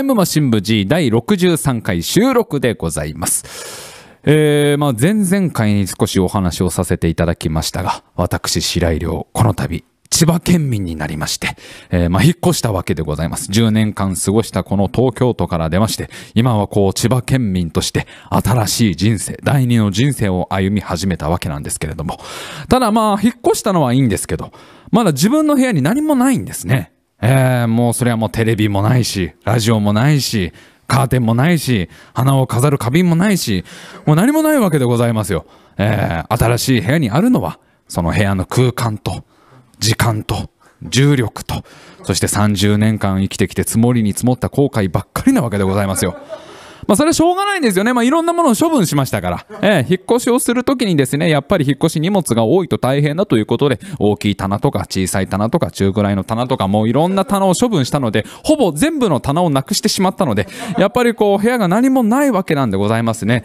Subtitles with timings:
[0.00, 4.00] イムマシン部 G 第63回収録でございます。
[4.24, 11.56] えー、まあ前々回に少しお話をさせていただきましたが、私白井亮、この度、千葉県民になりまして、
[11.90, 13.50] えーまあ、引っ越したわけでございます。
[13.50, 22.18] 10年間過ごしたこの東京都から出まして、今はこう千葉県民として新しい人生、第二の人生を歩み始めたわけなんですけれども。
[22.68, 24.52] ただまあ、引っ越したのはいいんですけど、
[24.90, 26.90] まだ自分の部屋に何もないんですね。
[27.22, 30.52] えー、もうそれはもうテレビもないし、ラジオもないし、
[30.86, 33.64] カーテンもないし、花を飾る花瓶もないし、
[34.06, 35.46] もう何もないわけでございますよ。
[35.78, 39.24] えー、新しい部屋にあるのは、その部屋の空間と、
[39.78, 40.50] 時間と、
[40.82, 41.62] 重力と、
[42.04, 46.16] そして30年間生きてきて積もりに積もった後悔ばっかりなわけでございますよ。
[46.90, 47.92] まあそれはしょうがないんですよね。
[47.92, 49.46] まあいろんなものを処分しましたから。
[49.62, 63.44] ええ引っ越しをするときにですね、やっぱり引っ越し荷物が多いと大変だということで、大きい棚とか小さい棚とか中くらいの棚とかもういろんな棚を処分したので、ほぼ全部の棚をなくしてしまったので、やっぱりこう部屋が何もないわけなんでございますね。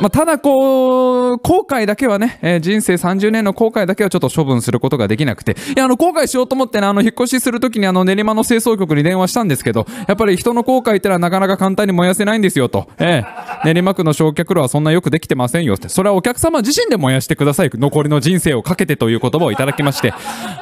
[0.00, 12.88] まあ、ただこう、後悔だけはね、えー人生30年の後悔だけはちょっと処分することができなくて、いや、あの、後悔しようと思ってね、あの、引っ越しするときにあの、練馬の清掃局に電話したんですけど、やっぱり人の後悔ってのはなかなか簡単に燃やせないんですよと。
[12.98, 13.22] え
[13.64, 15.88] え練馬区の焼却炉はそんなよくできてませんよって。
[15.88, 17.70] それはお客様自身で燃やしてください。
[17.72, 20.12] 残りの人生をかけてという言葉をいただきまして、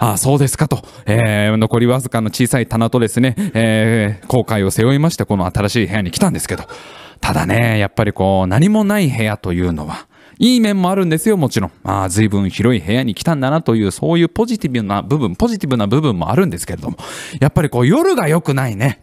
[0.00, 0.82] ああ、そうですかと。
[1.06, 6.64] えー残りわずかの小さい棚とですね、えー後悔を背負いまして、この新しい部屋に来たんですけど、
[7.20, 10.06] ただね、やっぱりこう、何もない部屋というのは、
[10.38, 11.70] いい面もあるんですよ、もちろん。
[11.84, 16.96] ああ、随分広い部屋に来たんだなという、そういうポジティブな部分、ポジティブな部分もあるんですけれども、
[17.40, 19.02] やっぱりこう、夜が良くないね。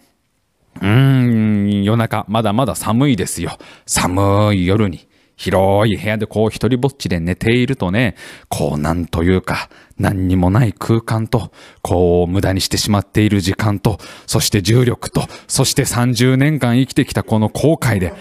[0.81, 3.58] うーん、夜中、まだまだ寒いですよ。
[3.86, 5.08] 寒い夜に、
[5.42, 8.16] 広い部屋でこう一人ぼっちで寝ているとね、
[8.48, 9.70] こうなんというか、
[10.02, 18.14] 何にもない空間と、こう無駄にしてしまっている時間と、そして重力と、そして30年間生きてきたこの後悔で、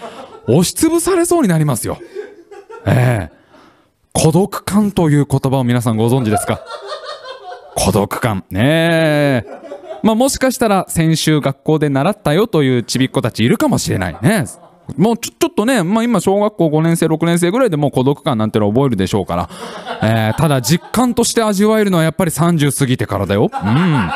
[0.47, 1.97] 押しつぶされそうになりますよ。
[2.85, 3.41] ええ
[4.13, 6.61] 孤独感という言葉を皆さんご存知ですか？
[7.75, 8.43] 孤独感。
[8.49, 9.61] ねえ。
[10.03, 14.45] まあもしかしたら先週学校で習ったよというちびっ子たちいるかもしれないね。
[14.97, 19.49] もうちょちょっとね、まあ今小学校5年生、6年生ぐらいでもう孤独感なんてのを覚えるでしょうから。
[20.03, 23.49] えー、ただ実感として味わえるのはやっぱり30過ぎてからだよ。
[23.51, 24.11] うん。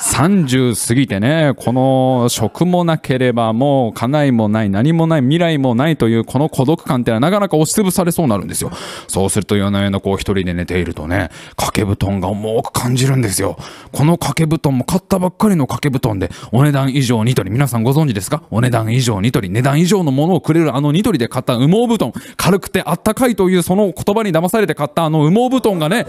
[0.00, 8.70] 30過ぎてね、この職もなければもう家内もない、何もない、未来もないというこの孤独感ってのはなかなか押しつぶされそうになるんですよ。
[9.08, 13.58] そうすると夜な夜なこう一人で寝ているとね、掛け布団が重く感じるんですよ。
[13.92, 17.50] この掛け布団も買ったばっかりの掛け布団でお値段以上ニトリ。
[17.50, 18.42] 皆さんご存知ですか？
[18.50, 19.50] お値段以上ニトリ。
[19.50, 22.12] 値段以上のものをくれるあのニトリで買った羽毛布団。
[22.36, 26.06] 軽くてあったかいというその言葉に騙されて買ったあの羽毛布団がね、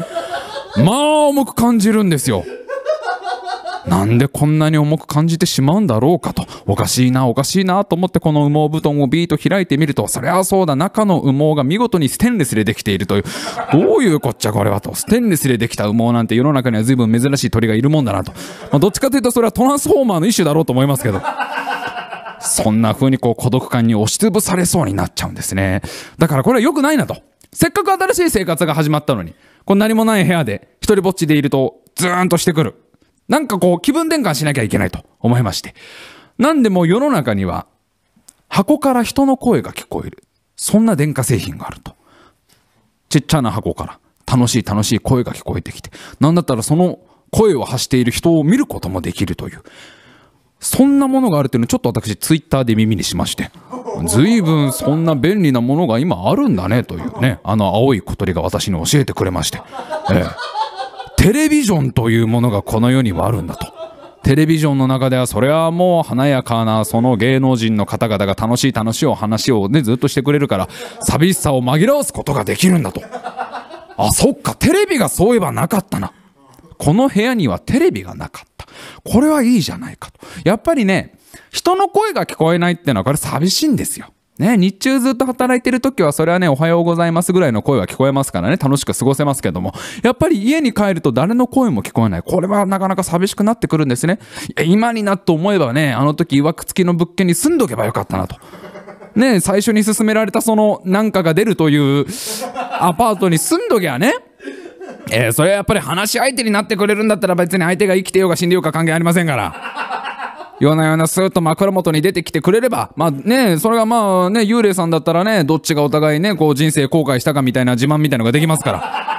[0.77, 0.97] まあ
[1.29, 2.45] 重く感じるんですよ。
[3.89, 6.45] なんでこんなに重く感じてしまうんだろうかと。
[6.67, 13.23] おかしいな、おかしいなと思ってこの羽毛布団をビーと開いてみると、そりゃそうだ、中の羽毛が見事にステンレスでできているという。
[13.73, 14.93] どういうこっちゃこれはと。
[14.93, 18.31] ステンレスでできた羽毛なんて世の中には随分珍しい鳥がいるもんだなと。
[18.71, 21.21] まあ、どっちかというとそれはトランスフォーマーの一種だろうと思いますけど。
[22.41, 25.81] そんな風にこう孤独感に押しつぶされそうになっちゃうんですね。
[26.17, 27.17] だからこれは良くないなと。
[27.51, 29.33] せっかく新しい生活が始まったのに、
[29.65, 32.75] この何もない部屋で一人ぼっちでいるとズーンとしてくる。
[33.29, 35.75] なんかこう気分転換しなきゃいけないと思いまして。
[36.37, 37.67] なんでも世の中には
[38.47, 40.23] 箱から人の声が聞こえる。
[40.55, 41.95] そんな電化製品があると。
[43.07, 45.91] ちっちゃな箱から楽しい楽しい声が聞こえてきて。
[46.19, 46.99] なんだったらその
[47.31, 49.61] 声を発している人を見ることもできるという。
[50.59, 53.51] そんなものがあるっていうのをちょっと私ツイッターで耳にしまして。
[54.07, 57.39] 随分そんな便利なものが今あるんだねというね。
[57.43, 59.61] あの青い小鳥が私に教えてくれまして。
[60.11, 60.58] ええ
[61.19, 63.73] テレビジョンというものがこの世にはあるんだと。
[64.23, 70.69] テレビジョンの中ではそれはもう華やかなその芸能人の方々が楽しい楽しいお話をねずっとしてくれるから
[71.01, 73.01] 寂しさを紛らわすことができるんだと。
[73.99, 76.13] あ、そっか、テレビがそういえばなかったな。
[76.77, 78.65] この部屋にはテレビがなかった。
[79.03, 80.19] これはいいじゃないかと。
[80.45, 81.19] やっぱりね、
[81.51, 84.13] 人の声が聞こえないってのはこれ寂しいんですよ。
[84.39, 92.23] ね、日中ずっと働いてる時はそれはね、おはようございますぐらいの声は聞こえますからね、楽しく過ごせますけども、やっぱり家に帰ると誰の声も聞こえない。
[92.23, 94.19] これはなかなか寂しくなってくるんですね。
[94.47, 98.37] いや今になって思えばね、あの時曰く付きの物件に住んどけばよかったなと。
[99.15, 102.05] ね、最初に勧められたそのなんかが出るという
[102.79, 104.13] アパートに住んどきゃね、
[105.11, 109.88] えーそれはやっぱり話し相手になってくれるんだったら別に相手が生きてようが死んでようが関係ありませんから。
[110.59, 119.09] 夜な夜なスーッと枕元に出てきてくれれば、まあね、それがまあね、幽霊さんだったらね、どっちがお互いね、こう人生後悔したかみたいな自慢みたいのができますから。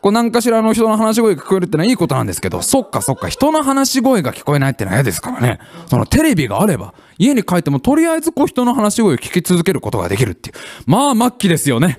[0.00, 5.58] こう何かしらの人の話し声が聞こえるってのはいいことなんですけど、そっかそっか、人の話し声が聞こえないってのは嫌ですからね。
[5.88, 10.56] そのテレビがあれば、家に帰ってもとりあえずこう人の話し声を聞き続けることができるっていう。
[10.86, 11.98] まあ末期ですよね。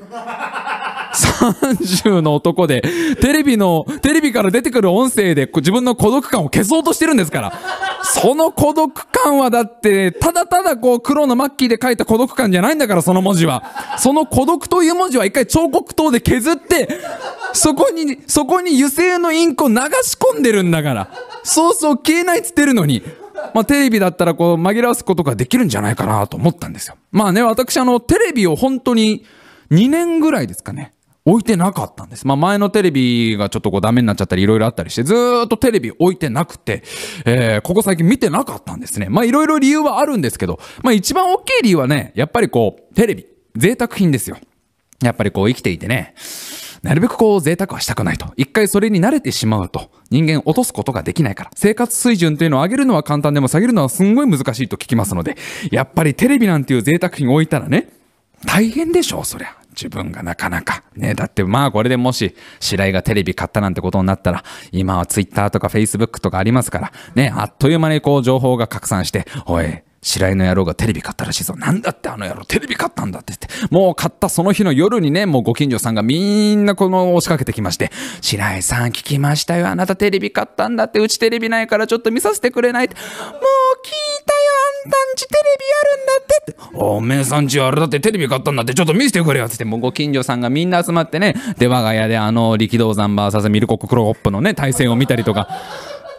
[1.14, 2.82] 30の男で、
[3.22, 7.54] テレビの、テレビから出てくる音声で自分の孤独感を消そうとしてるんですから。
[8.04, 13.64] その孤独感はだって、ただただこう黒のマッキーで書いた孤独感じゃないんだから、その文字は。
[13.98, 16.88] その孤独という文字は一回彫刻刀で削って、
[17.54, 21.10] そこに、そこに油性のインクを流し込んでるんだから。
[21.44, 23.04] そうそう消えないっつってるのに。
[23.54, 26.96] まあ、テレビだったらこう紛らわすことができるんじゃないかなと思ったんですよ。
[27.12, 29.26] まあね、私あの、テレビを本当に
[29.72, 30.94] 2年ぐらいですかね。
[31.24, 32.26] 置いてなかったんです。
[32.26, 36.84] まあ前のテレビがちょっとこうダメになっちゃったりいろいろあったりして、ずーっとテレビ置いてなくて、
[37.26, 39.08] えー、ここ最近見てなかったんですね。
[39.10, 44.38] まあいろいろ理由はあるんですけど、まあ一番大きい理由はね、やっぱりこう、テレビ、贅沢品ですよ。
[45.04, 46.16] やっぱりこう生きていてね、
[46.84, 48.26] なるべくこう贅沢はしたくないと。
[48.38, 51.52] 一回それに慣れてしまうと、人間落とすことができないから。
[51.56, 55.38] 生活水準というのを上げるのは簡単でも下げるのはすんごい難しいと聞きますので、
[55.72, 57.90] やっぱりテレビなんていう贅沢品置いたらね、
[58.48, 59.56] 大変でしょう、そりゃ。
[59.72, 60.84] 自分がなかなか。
[60.96, 71.56] ね、だってまあこれでもし、白井がテレビ買ったなんてことになったら、今はツイッターとかフェイスブックとかありますから、ね、あっという間にこう情報が拡散して、おい、白井の野郎がテレビ買ったらしいぞ。
[71.56, 73.74] なんだってあの野郎テレビ買ったんだって言って。
[73.74, 77.92] もう買ったその日の夜にね、もうご近所さんがみんなこの押しかけてきまして、
[78.22, 79.68] 白井さん聞きましたよ。
[79.68, 81.00] あなたテレビ買ったんだって。
[81.00, 82.96] うちテレビないからちょっと見させてくれないって。
[82.96, 84.31] もう聞いた。
[84.88, 86.86] んちテレビあるんだってって。
[86.86, 88.74] おめえさんちあれだってテレビ買ったんだって。
[88.74, 89.66] ちょっと見せてくれよってって。
[89.66, 95.48] もうご近所さんがみんな集まってね、で我が家であの力道山 VS ミルコッククロコップのね、対戦を見たりとか。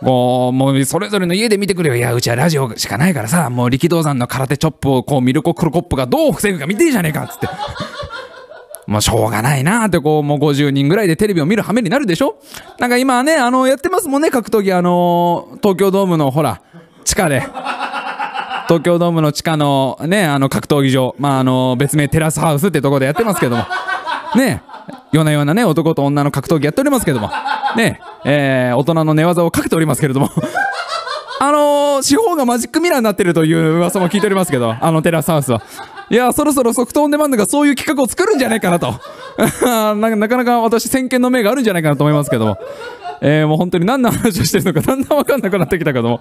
[0.01, 1.97] もう、もうそれぞれの家で見てくれよ。
[1.97, 7.49] いや、うちはラジオしかないからさ、もう力道山の空手チョップをこうミルコクロコップがどう防ぐか見ていいじゃねえかっつって。
[8.87, 12.37] もうしょうがないなってこう、もう50人ぐらいでテレビを見る羽目になるでしょ
[12.79, 14.73] なんか今ね、あの、やってますもんね、格闘技。
[14.73, 16.61] あの、東京ドームのほら、
[17.05, 17.43] 地下で。
[18.73, 21.15] 東京ドームの地下のね、あの格闘技場。
[21.19, 23.67] まあ、あの、別名テラスハウスってとこでやってますけども。
[24.35, 24.63] ね、
[25.13, 27.31] 夜な夜なね、男と女の格闘技やっておりますけども。
[27.77, 30.31] ね、えー、大人の寝技をかけておりますけれども。
[31.39, 35.61] あのー、司法がマジックミラーになってるという噂も聞いておりますけど、あのテラスハウスは。
[36.09, 38.95] いや、そろそろソフトオンデマンドがそういう企画を作るんじゃないかなと。
[39.37, 42.59] なかなか私、先見の目があるんじゃないかなと思いますけども。
[43.25, 46.21] えー、もう本当に何の話をしてるのかだんだんわかんなくなってきたけども。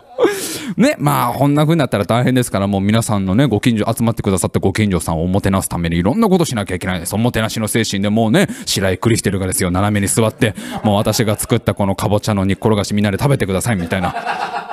[0.78, 7.16] ね、まあ、こんな風になったら大変ですから、もう皆さんのね、ご近所、集まってくださったご近所さんをおもてなすためにいろんなことしなきゃいけないです。
[7.16, 10.54] おもてなしの精神でもうね、白井クリステルがですよ、斜めに座って、
[10.84, 14.12] もう私が作ったこのかぼちゃの煮っころがしみんなで食べてくださいみたいな。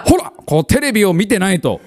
[0.05, 1.81] ほらこうテレビを見てないと、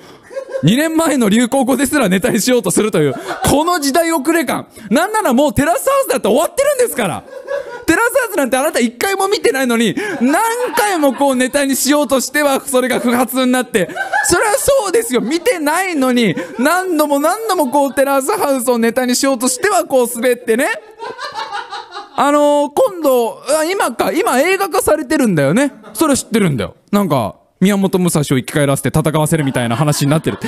[0.64, 3.14] 2年前の流行語ですらネタにしようとするという、
[3.46, 4.68] この時代遅れ感。
[4.90, 7.24] なんならもうテラスハウスだって終わってるんですから。
[7.86, 10.42] テラスハウスなんてあなた一回も見てないのに、何
[10.76, 13.90] 回もこうネタにしようとしては、それが不発になって、
[14.26, 15.22] それはそうですよ。
[15.22, 20.68] 見てないのに、何度も何度もこうテラスハウスをネタにしようとしてはこう滑ってね。
[22.16, 23.42] あのー、今度、
[23.72, 25.74] 今か、今映画化されてるんだよね。
[25.94, 26.76] それ知ってるんだよ。
[26.92, 30.40] なんか、宮本武蔵を生き返らせて戦わせるみたいな話になってる。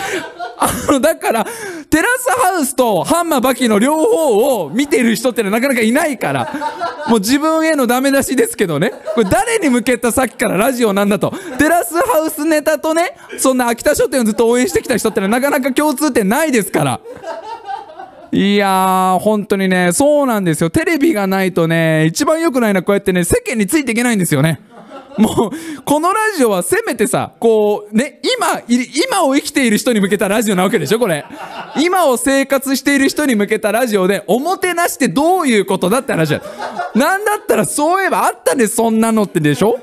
[0.58, 1.46] あの、だから、
[1.90, 6.52] テラスハウスとハンマーバキの両方を見てる人ってのはなかなかいないから、
[7.08, 17.00] もう自分へのダメ出しですけどね、これ誰に向けたさっきからラジオなんだと、テラスハウスネタとね、そんな秋田書店をずっと応援してきた人ってのはなかなか共通点ないですから。
[18.32, 20.72] いやー、本当にね、そうなんですよ。
[20.72, 24.60] テレビがないとね、一番良くないのはこうやってね、世間についていけないんですよね。
[25.18, 31.26] もう、このラジオはせめてさ、こう、ね、今、今を生きている人に向けたラジオなわけでしょこれ。
[31.78, 36.42] 今を生活している人に向けたラジオで、おもてなしってどういうことだって話だ。
[36.96, 39.80] なんだったらそういえばあったね、そんなのってでしょ？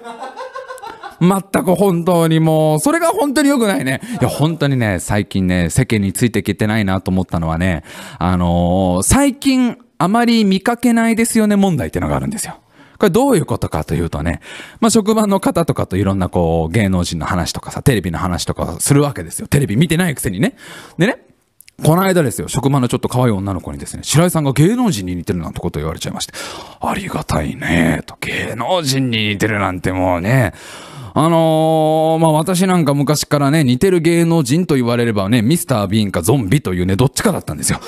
[1.20, 4.00] 全く本当にもう、それが本当に良くないね。
[4.20, 7.84] いや、本当にね、最近ね、世間についてきてないなと思ったのはね、
[8.18, 12.56] あのー、最近あまり見かけないですよね問題ってのがあるんですよ。
[13.00, 14.40] これどういうことかというとね、
[14.78, 19.48] まあ、職場の方とかといろんなこう、芸能人の話とかさ、テレビの話とかするわけですよ。
[19.48, 20.54] テレビ見てないくせにね。
[20.98, 21.16] でね、
[21.82, 26.34] この間ですよ、職場のちょっと可愛い女の子にですね、白井さんが芸能人に似てるなんてこと言われちゃいまして、
[26.78, 30.52] ありがたいね、と、芸能人に似てるなんてもうね、
[31.14, 37.80] あのー、まあ、私なんか昔からね、似てる芸能人と言われればね、ミスター・ビーンかゾンビというね、どっちかだったんですよ。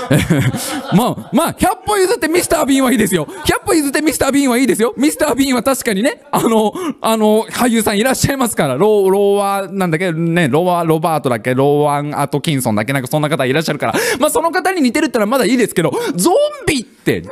[0.95, 3.27] まあ、まあ、100歩譲ってミスター・ビーンはいいですよ。
[3.45, 4.95] 100歩譲ってミスター・ビーンはいいですよ。
[4.97, 16.35] ミスター・ビーンは確かにね、あの、あの、俳優さんいらっしゃいますから、ロー、ローワー、なんだっけ、ね、ローワー、ロバートだっけ、ローワン・アトキンソンだっけ、なんかそんな方いらっしゃるから、まあ、その方に似てるってのはまだいいですけど、ゾン
[16.67, 17.23] ビって、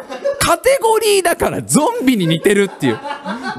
[0.51, 2.99] カテゴリーだからゾンビに似てるっていう。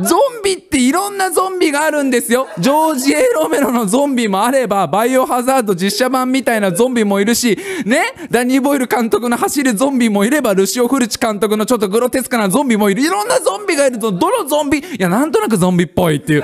[0.03, 2.49] ゾンビっていろんなゾンビがあるんですよ。
[2.59, 13.03] ジョージ・エロメロのゾンビもあれば、バイオハザード実写版みたいなゾンビもいるし、ね、ダニー・ボイル監督の走るゾンビもいれば、ルシオ・フルチ監督のちょっとグロテスクなゾンビもいる。
[13.03, 16.43] いろんなゾンビがいると、どのゾンビ、いや、なんとなくゾンビっぽいっていう。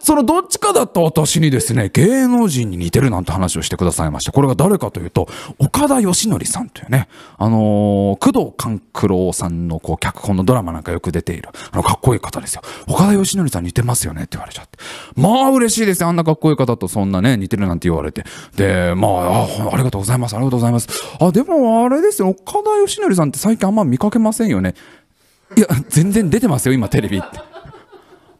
[0.00, 4.32] そのどっちかだった私にですね、芸能人に似てるなんて話をしてくださいました。
[4.32, 5.28] これが誰かというと、
[5.58, 12.62] 岡田義則さんというね、あのー、工藤官九郎さんのこう脚本のドラマなんかよく出ている、あの、かっこいい方ですよ。
[12.88, 14.78] 岡田義則さん似てますよねって言われちゃって。
[15.16, 16.08] まあ嬉しいですよ。
[16.08, 18.24] あんなかっこいい方とそんなね、似てるなんて言われて。
[18.56, 20.34] で、まあ、あありがとうございます。
[20.34, 20.88] ありがとうございます。
[21.20, 22.28] あ、でもあれですよ。
[22.28, 24.74] 岡田義則さんって最近あんま見かけませんよね。
[25.56, 27.26] いや、全然出てますよ、今テレビって。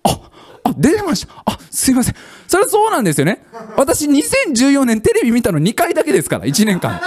[0.05, 0.30] あ、
[0.64, 1.33] あ出てました。
[1.47, 2.14] あ、すいません。
[2.49, 3.45] それはそうなんですよね。
[3.76, 7.00] 私2014年テレビ見たの2回だけですから、1年間。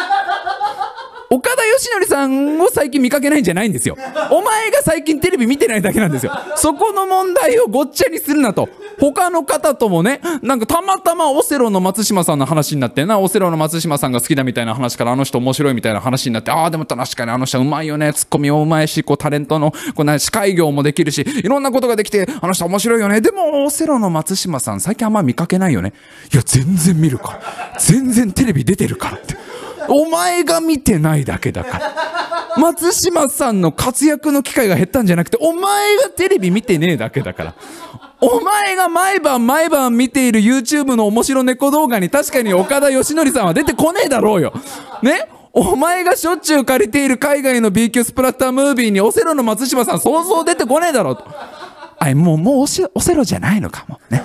[1.34, 3.98] 岡田義則さんを最近見かけないんじゃないんですよ。
[4.30, 6.32] お前が最近テレビ見てないだけなんですよ。
[6.56, 8.70] そこの問題をごっちゃにするなと。
[9.00, 23.22] 他の方ともね、なんかたまたまオセロの松島さんの話になってな、オセロの松島さんが好きだみたいな話からあの人面白いみたいな話になって、ああ、でも確かにあの人うまいよね、ツッコミもうまいし、こうタレントの、こう司会業もできるし、いろんなことができて、あの人面白いよね。
[23.22, 25.94] でも、オセロの松島さん最近あんま見かけないよね。
[26.32, 27.80] いや、全然見るから。
[27.80, 29.43] 全然テレビ出てるからって。
[29.94, 31.94] お前が見てないだけだから。
[32.58, 37.54] 松島さんの活躍の機会が減ったんじゃなくて、お前がテレビ見てねえだけだから。
[38.22, 44.54] お前が毎晩毎晩見ている YouTube の面白猫動画に確かに岡田義則さんは出てこねえだろうよ。
[45.02, 45.28] ね？
[45.52, 51.26] お前がしょっちゅう借りている海外の B 級スプラッタームービーにオセロの松島さん想像出てこねえだろうと。
[52.00, 54.00] あれ、もう、もうオセロじゃないのかも。
[54.10, 54.24] ね？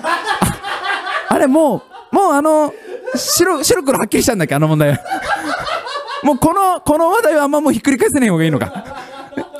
[1.27, 2.73] あれ、もう、もうあの、
[3.15, 4.99] 白、白黒はっきりしたんだっけ、あの問題は。
[6.23, 8.83] もうこの、この話題はあんまもうひっくり返せない方がいいのか。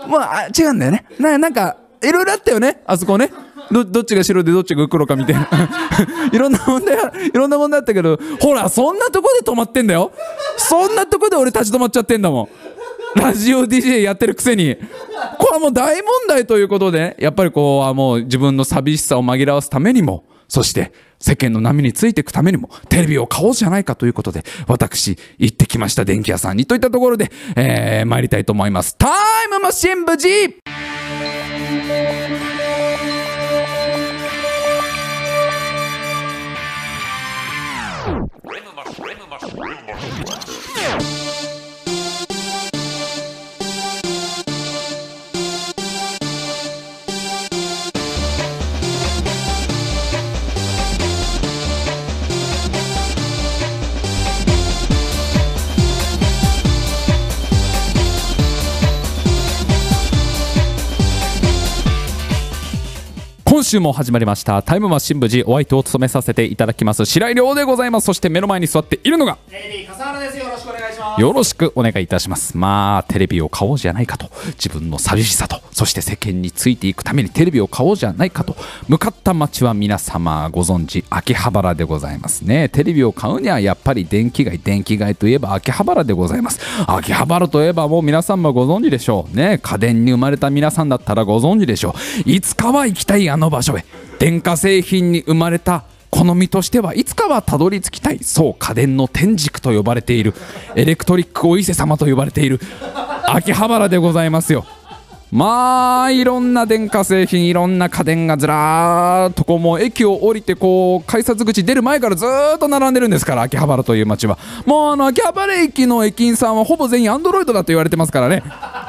[0.08, 1.06] もう、あ、違うんだよね。
[1.20, 3.32] な、なんか、いろいろあったよね、あそこね。
[3.72, 5.48] ど、どっちが白でどっちが黒かみたいな。
[6.32, 10.12] いろんな問題は、いろんな問題あったけど、ほら、そんなとこで止まってんだよ。
[10.58, 12.50] そんなとこで俺立ち止まっちゃってんだもん。
[13.20, 14.76] ラジオ DJ やってるくせに。
[15.38, 28.98] これはもう大問題ということで、やっぱりこう、もう自分の寂しさを紛らわすためにも、そして世間の波についていくためにもテレビを買おうじゃないかということで私行ってきました電気屋さんにといったところで、えー、参りたいと思います。
[28.98, 29.08] タ
[29.46, 30.60] イムマシン部 G!
[40.90, 41.49] 今
[63.70, 64.64] 週も始まりました。
[64.64, 68.06] タイムマシン部時お相手を務めさせていただきます白井亮でございます。
[68.06, 69.38] そして目の前に座っているのが。
[69.52, 70.38] レディ笠原です。
[70.40, 70.79] よろしくお願い
[71.18, 72.58] よろしくお願いいたします。
[72.58, 74.30] まあテレビを買おうじゃないかと。
[74.54, 75.62] 自分の寂しさと。
[75.72, 78.56] そして世間についていくためにテレビを買おうじゃないかと。
[78.88, 82.70] 向かった街は皆様ご存知秋葉原でございますね。
[82.70, 86.60] テレビを買うにはやっぱり電気街電気街といえば秋葉原でございます。
[86.88, 89.36] 秋葉原といえばもう皆さんもご存知でしょう。
[89.36, 89.60] ね。
[89.62, 92.30] 家電に生まれた皆さんだったらご存知でしょう。
[92.30, 93.86] いつかは行きたいあの場所へ。
[94.20, 95.86] 電化製品に生まれた
[96.20, 98.20] 好みとしてはいつかはたどり着きたい。
[98.20, 100.34] そう家電の天竺と呼ばれている。
[100.76, 102.60] エレクトリックお伊勢様と呼ばれている。
[103.26, 104.66] 秋葉原でございますよ。
[105.32, 114.40] まあいろんな電化製品いろんな家電がずらーっとこうもう駅を降りてこう改札口出る前からずーっと並んでるんですから秋葉原という街は。
[114.66, 118.44] もうあの秋葉原駅の駅員さんはほぼ全員アンドロイドだと言われてますからね。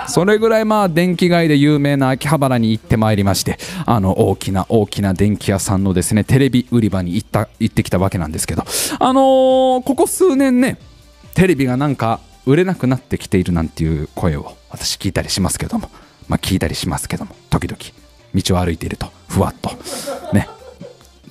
[0.08, 8.64] それぐらいまあ電気街で有名な秋葉原に行ってまいりましてあの大きな大きな電気屋さんのですねテレビ売り場に行った行ってきたわけなんですけど。
[8.98, 10.78] あのー、ここ数年ね
[11.34, 15.90] テレビがなんか売れなくなってきているなんていう声を私聞いたりしますけども。
[16.30, 17.76] まあ、聞いたりしますけども時々
[18.34, 19.70] 道を歩いているとふわっと
[20.32, 20.48] ね。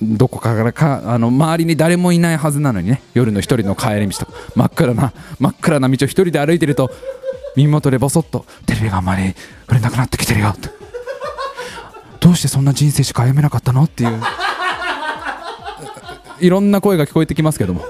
[0.02, 6.90] どこかからかあの周りに誰もいないはずなのにね夜の一人の帰り道とか真っ暗な真っ暗な道を一人で歩いていると
[7.56, 9.34] 耳元でボソッとテレビがあんまり
[9.68, 10.68] 売れなくなってきてるよって。
[12.20, 13.84] どうしてそんな人生しか歩めなかったの？
[13.84, 14.20] っていう。
[16.40, 17.84] いろんな声が聞こえてきますけども。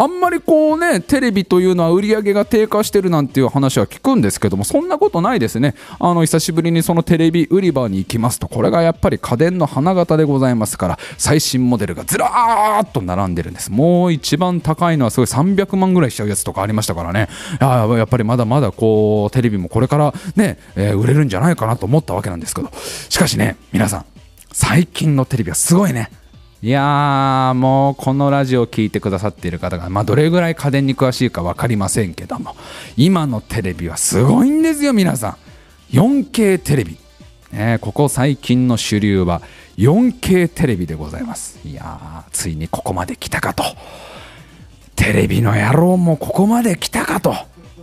[0.00, 5.74] あんまりこうねテレビというのは売り上げが低下してるなんていう話は聞くんですけどもそんなことないですね。
[5.98, 13.72] あの久しぶりにそのテレビ売り場に行きますとこれがやっぱり家電の花形でございますから最新モデルがずらーっと並んでるんです。
[13.72, 17.28] もう一番高いのはすごい300万ぐらいしちゃうやつとかありましたからね。
[17.60, 22.70] ややっぱりまだまだこうテレビもこれからね、えー、売れるんじゃないかなと思ったわけなんですけど。
[23.08, 24.04] しかしね皆さん
[24.52, 26.10] 最近のテレビはすごいね。
[26.60, 32.56] いやーもうこのラジオを聴いてくださっている方が、まあ、どれぐらい家電に詳しいか分かりませんけども
[32.96, 35.36] 今のテレビはすごいんですよ皆さん。
[35.94, 36.98] 4K テレビ、
[37.52, 39.40] ね、ここ最近の主流は
[39.76, 41.60] 4K テレビでございます。
[41.64, 43.62] いやーついにここまで来たかと。
[44.96, 47.34] テレビの野郎もここまで来たかと。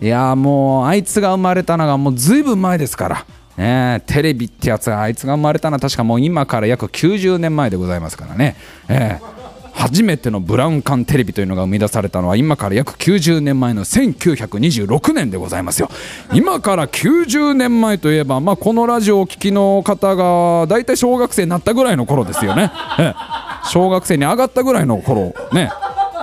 [0.01, 3.25] いやーもうあいつが生まれたのがもうずいぶん前ですから。
[3.57, 8.55] ね、テレビってやつがあいつが生まれたのは確かもう今から約90年前でございますからね、
[8.89, 15.89] えー、初めてのブラウン管テレビというのが生み出されたのは今から約90年前の1926年でございますよ。
[16.33, 25.71] 今から90年前といえば、まあ、このラジオを聴きの方が大体小学生になったぐらいの頃ですよね、えー、小学生に上がったぐらいの頃ね。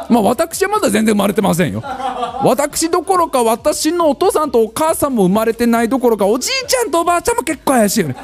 [0.09, 1.83] まあ私はまだ全然生まれてませんよ。
[2.44, 8.16] 私どころか私のお父さんとお母さんも生まれてないどころかおじいちゃんとおばあちゃんも結構怪しいよね。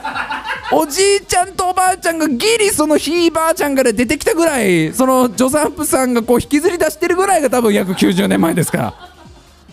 [0.72, 9.17] おじいちゃんとおばあちゃんがギリそのひいばあちゃんから出てきたぐらいその助産婦さんがこう引きずり出してるぐらいが多分約90年前ですから。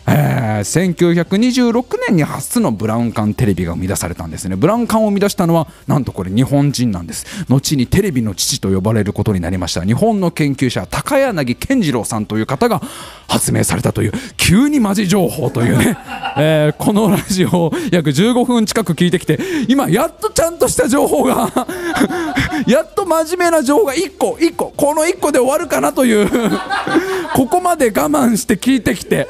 [0.07, 4.55] えー、1926年に初のブラウン管テレビが生み出されたんですね。
[4.55, 7.25] ブラウン管を生み出したのはなんとこれ日本人なんです。
[7.49, 9.83] 後にテレビの父と呼ばれることになりました。
[9.83, 12.81] 日本の研究者高柳健次郎さんという方が
[13.27, 15.97] 発明されたという急にマジ情報というね、
[16.37, 21.49] えー、このラジオを約15分近く聞いてきて今やっとちゃんとした情報が
[22.67, 26.29] やっと真面目な情報が1個1個この1個で終わるかなという
[27.35, 29.27] ここまで我慢して聞いてきて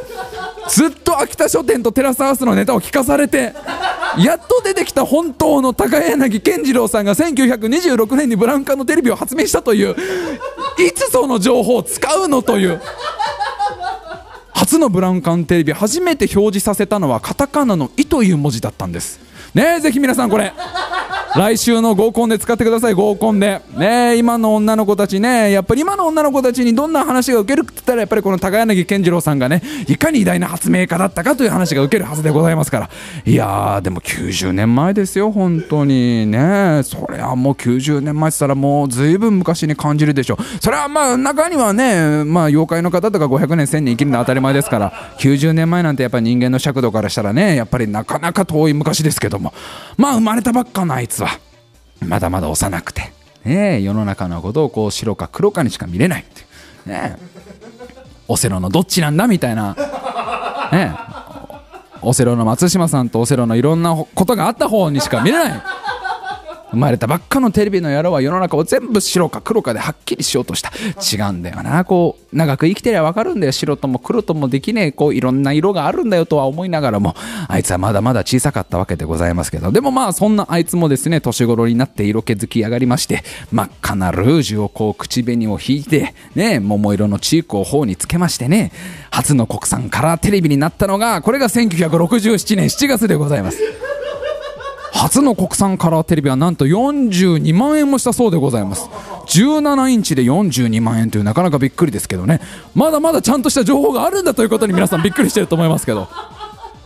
[0.69, 3.53] ずっと秋田書店とテラスハウスのネタを聞かされて
[4.17, 9.95] やっと出てきた本当の高柳健次郎さんが1926年にブラウン管のテレビを発明したという
[10.79, 12.81] いつその情報を使うのという
[14.53, 19.19] 初のブラウン管テレビ初めて表示させたのはカタカナの「イ」という文字だったんです。
[19.53, 20.53] ねえぜひ皆さんこれ。
[21.37, 22.93] 来週の合コンで使ってください。
[22.93, 23.61] 合コンで。
[23.77, 25.51] ね今の女の子たちね。
[25.51, 32.89] やっぱり今の女の子たちにどんな話が受けるって言ったらやっぱりこの高柳健次郎さんがねいかに偉大な発明家だったかという話が受けるはずでございますから。
[33.25, 36.25] いやーでも90年前ですよ本当に。
[36.25, 44.93] ねそれはもう90年前って言ったらもう随分昔に感じるでしょそれはまあ中にはねまあ妖怪の方とか500年1000年生きるのは当たり前ですから。
[45.19, 49.53] 90年前なんてやっぱり人間の尺度からしたらねやっぱりなかなか遠い昔ですけども。
[49.97, 51.24] まあ生まれたばっかのあいつは。
[51.99, 53.11] まだまだ幼くて、
[53.43, 57.17] ね、世の中のことをこう白か黒かにしか見れないって、ね、
[58.27, 59.75] オセロのどっちなんだみたいな、
[60.71, 60.95] ね、
[62.01, 65.61] オセロの松島さんとオセロのいろんなことがあった方にしか見れない。
[66.71, 70.71] 生まれたばっかのテレビの野郎は世の中を全部白か黒かではっきりしようとした。
[71.15, 71.85] 違うんだよな。
[71.85, 73.51] こう長く生きてりゃ分かるんだよ。
[73.51, 74.91] 白とも黒ともできねえ。
[74.91, 77.15] こういろんな色があるんだよとは思いながらも。
[77.47, 79.71] あいつはまだまだ小さかったわけでございますけど。
[79.71, 88.71] でもまあそんなあいつもですね年頃になって色気づき上がりまして真っ赤なルージュをこう口紅を引いてね桃色のチークを頬につけましてね。
[89.11, 93.61] 初の国産カラーテレビになったのがこれが1967年7月でございます。
[94.95, 98.89] 初の国産カラーテレビはなんと42万円もしたそうでございます。
[99.27, 102.39] 17インチで42万円というなかなかびっくりですけどね。
[102.73, 106.07] まだまだちゃんとした情報があるんだということに皆さんびっくりしてると思いますけど。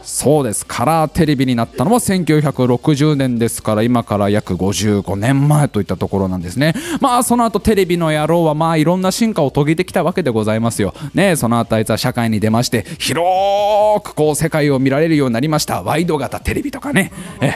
[0.01, 0.65] そうです。
[0.65, 6.73] カラーテレビになったのは1960年ですから今から約55年前といったところなんですね。
[6.99, 10.95] まあその後テレビの野郎はまあいろんな進化を遂げてきたわけでございますよ。
[11.13, 15.83] ねその後あいつは社会に出まして広くこう世界を見られるようになりました。
[15.83, 17.11] ワイド型テレビとかね。
[17.39, 17.53] え。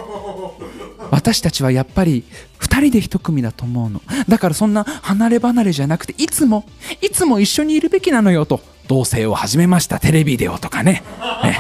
[1.14, 2.24] 私たちはやっぱり
[2.60, 4.02] 2人で1組だと思うの。
[4.28, 6.66] だからそんな離れ離れじゃなくていつも
[7.02, 8.62] いつも一緒にいるべきなのよと。
[8.88, 10.00] 同棲を始めました。
[10.00, 11.04] テレビデオとかね。
[11.44, 11.60] ね。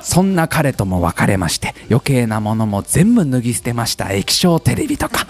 [0.00, 4.12] そんな彼とも別れまして余計なものも全部脱ぎ捨てました。
[4.12, 5.26] 液晶テレビとか。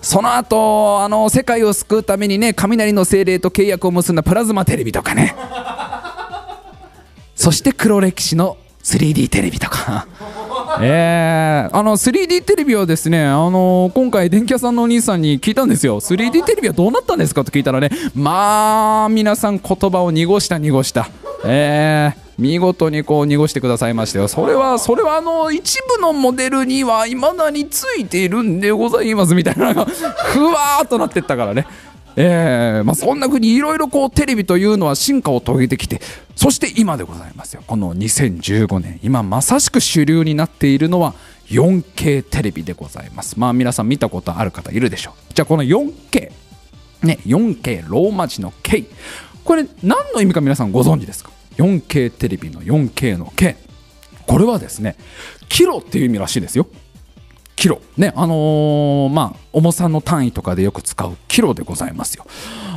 [0.00, 5.34] その後あの世界を救うためにね雷の精霊と契約を結んだプラズマテレビとかね。
[7.34, 10.06] そして黒歴史の 3D テレビとか。
[10.80, 16.00] えー、あの 3D テレビはですね、あのー、今回電気屋さんのお兄さんに聞いたんですよ。
[16.00, 21.08] 3D テレビはどうなったんですかと聞いたらねまあ皆さん言葉を濁した濁した。
[21.44, 24.28] えー見事にこう濁してくださいましたよ。
[24.28, 31.66] それはそれはあの一部のモデルにはいまだについているんでございますみたいなのがふわーっとなってったからね。
[32.16, 36.00] えーまあ、そんな風にいろいろこうテレビというのは進化を遂げてきて
[36.34, 37.62] そして今でございますよ。
[37.66, 41.14] この2015年今まさしく主流になっているのは
[41.48, 43.38] 4K テレビでございます。
[43.38, 45.34] まあ皆さん見たことある方いるでしょう。
[45.34, 46.32] じゃあこの 4K
[47.02, 48.84] ね 4K ローマ字の K
[49.44, 53.56] これ何の意味か皆さんご存知ですか？4K テレビの 4K の K
[54.26, 54.96] これはですね
[55.48, 56.66] キロっていう意味らしいですよ。
[57.56, 57.80] キロ。
[57.96, 62.26] ねあのーまあ重さの単位とかでよく使うキロでございますよ。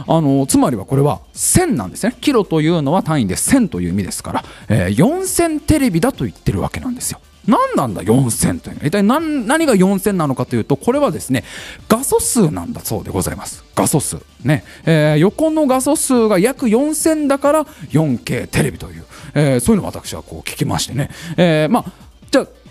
[0.08, 2.15] あのーつまりはこれは1000なんですね。
[2.22, 7.20] キロというのは単位で1000という意味ですから、えー4000テレビだと言ってるわけなんですよ。
[7.48, 8.88] 何なんだ4000というのは？
[8.88, 11.44] 一体何何が4000なのかというとこれはですね
[11.88, 13.63] 画素数なんだそうでございます。
[13.76, 14.18] 画素数。
[14.44, 22.09] ね、えー横の画素数が約4000だから 4K テレビという、えーそういうのを私はこう聞きましてね、えーまあ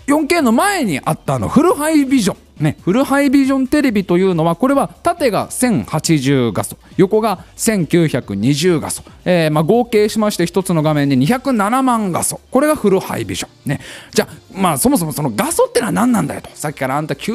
[0.09, 2.37] 4K の前にあったあのフルハイビジョン。
[2.59, 12.41] ね、フルハイビジョンテレビというのはこれは縦が1080画素横が1920画素、えーまあ、合計しまして1つの画面で207万画素。
[12.51, 13.79] これがフルハイビジョン、ね、
[14.11, 16.49] じゃあまあそもそもその画素ってのは何なんだよと。
[16.53, 17.31] さっきからあんた急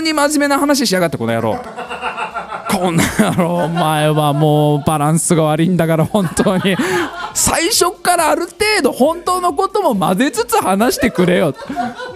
[0.00, 1.62] に真面目な話しやがってこの野郎。
[2.70, 6.74] こんな野郎お前はもうバランスが悪いんだから本当に。
[7.34, 11.54] 最初からある程度本当のことも混ぜつつ話してくれよ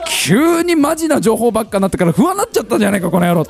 [0.06, 3.44] 急にマジな情報ばっかになってから不安になっちゃったんじゃないかこの野郎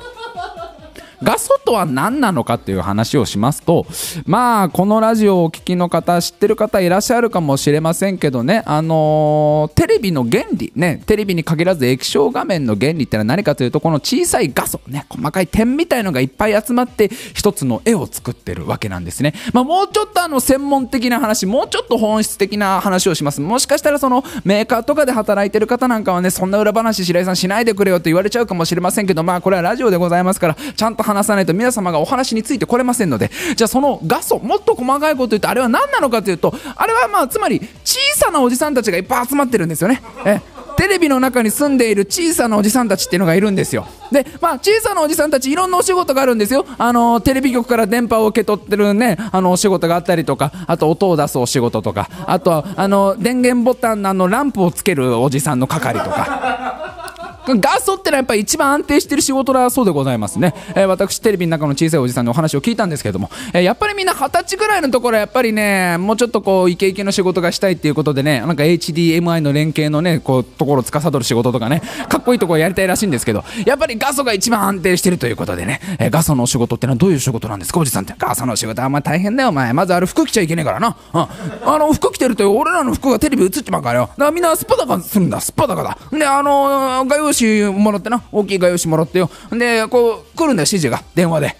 [1.23, 3.85] 画素とは何なのかっていう話をしますと
[4.25, 19.33] まあこのラジオをお聞きの方知ってる方いらっしゃるかもしれませんけどねあのーテレビの原理ねテレビに限らず液晶画面の原理ってのは何かというとこの小さい画素ね細かい点みたいのがいっぱい集まって一つの絵を作ってるわけなんですね。
[19.53, 23.41] まあもうちょっとあの専門的な話もうちょっと本質的な話をします。
[23.41, 33.31] もしかしたらそのメーカーとかで働いてる方なんかはねそんな裏話白井さんしないでくれよと言われちゃうかもしれませんけどまあこれはラジオでございますからちゃんと話さないと皆様がお話についてこれませんので。
[33.55, 40.01] じゃあその画素もっと細かいこと言うとあれは何なのかというとあれはまあつまり小さなおじさんたちがいっぱい集まってるんですよね。
[40.25, 40.41] え
[40.77, 43.87] テレビの中に住んでいる小さなおじさんたちっていうのがいるんですよ。
[44.11, 46.65] でまあ小さなおじさんたちいろんなお仕事があるんですよ。
[46.77, 57.06] あのテレビ局から電波を受け取ってるねあのお仕事があったりとかあと音を出すお仕事とかあとはあの電源ボタンのあのランプをつけるおじさんの係とか。
[57.55, 77.79] ガソってのはやっぱり一番安定してる仕事だそうでございますね、えー私テレビの中の小さいおじさんのお話を聞いたんですけれども、えーやっぱりみんな二十歳ぐらいのところはやっぱりねもうちょっとこうイケイケの仕事がしたいっていうことでねなんか HDMI の連携のねこうところを司る仕事とかねかっこいいところやりたいらしいんですけどやっぱりガソが一番安定してるということでね、えーガソのお仕事ってのはどういう仕事なんですか？
[77.79, 78.15] おじさんって。
[78.17, 79.71] ガソの仕事はお前大変だよお前。
[79.73, 84.07] まずあれ服着ちゃいけねえからな、うん、あの服着てると俺らの服がテレビ映っちまうからよ。
[84.07, 85.39] だからみんなすっぱだかするんだ。
[85.41, 86.17] すっぱだかだ。
[86.17, 87.36] であの画用紙
[87.71, 88.23] もらってな。
[88.31, 89.29] 大きい画用紙もらってよ。
[89.51, 91.01] でこう来るんだよ指示が。
[91.15, 91.55] 電話で。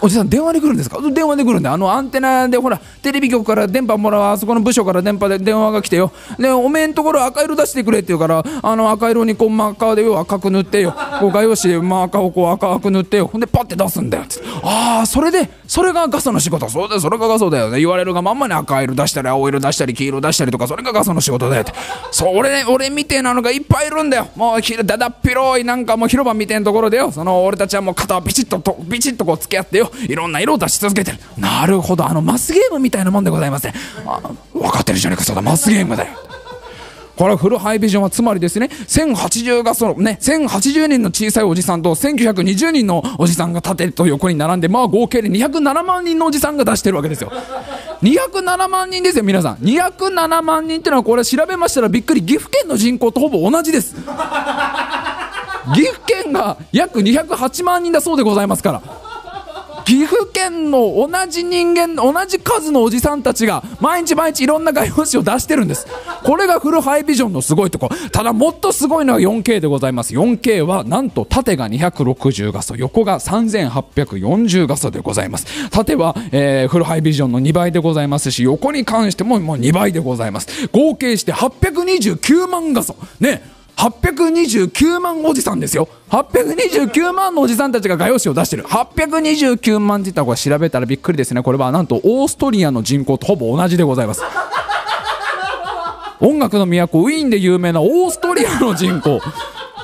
[0.00, 0.98] おじさん電話で来るんですか？
[1.12, 1.74] 電話で来るんだよ。
[1.76, 6.10] あのアンテナでほらテレビ局から電波もらうあそこの部署から電波で電話が来てよ。
[6.40, 10.92] でおめえんところ赤色出してくれって言うからあの赤色にこうマーカーでよ赤く塗ってよ。
[11.20, 13.28] こう画用紙でマーカーをこう赤く塗ってよ。
[13.28, 14.24] ほんでパッて出すんだよ。
[14.24, 14.40] って。
[14.64, 16.68] ああそれでそれがガソの仕事。
[16.68, 17.00] そうだよ。
[17.00, 17.78] それがガソだよね。
[17.78, 21.72] 言われるがまんまに赤色出したり青色出したり黄色出したりとかそれがガソの仕事だよって。
[22.10, 24.28] そ俺俺みてえなのがいっぱいいるんだよ。
[24.36, 27.10] もうひだだっ広いなんかもう広場みてえなところでよ。
[27.10, 29.90] その俺たちはもう肩をビチッととビチッとこう付き合ってよ。
[30.06, 31.18] いろんな色を出し続けてる。
[31.38, 32.06] なるほど。
[32.06, 33.72] あのマスゲームみたいなもんでございますね
[34.04, 34.20] あ
[34.52, 35.24] 分かってるじゃねえか。
[35.24, 36.10] そうだマスゲームだよ。
[37.16, 47.30] これフルハイビジョンはつまりですね1080がそのね1080人の小さいおじさんと1920人のおじさんが縦と横に並んでまあ合計で207万人のおじさんが出してるわけですよ。
[48.02, 49.56] 207万人ですよ皆さん。
[49.56, 53.94] 207万人っていうのはこれ調べましたらびっくり岐阜県の人口とほぼ同じです。
[55.74, 59.01] 岐阜県が約208万人だそうでございますから。
[59.84, 65.86] 岐阜県の同じ人間同じ数のおじさんたちが毎日毎日いろんな画用紙を出してるんです。
[66.24, 67.88] これがフルハイビジョンのすごいとこ。
[68.12, 70.14] ただもっとすごいのは 4K でございます。
[70.14, 75.70] 4K はなんと縦が260画素横が3840画素でございます。
[75.70, 80.68] 縦は、えーフルハイビジョンの2倍でございますし横に関してももう2倍でございます。
[80.68, 82.96] 合計して829万画素。
[83.20, 83.42] ね。
[83.76, 85.88] 829万おじさんですよ。
[86.10, 88.64] 829万のおじさんたちが画用紙を出してる。
[88.64, 91.42] 829万って言ったこれ調べたらびっくりですね。
[91.42, 94.22] これはなんとオーストリアの人口とほぼ同じでございます。
[96.20, 99.20] 音楽の都ウィーンで有名なオーストリアの人口。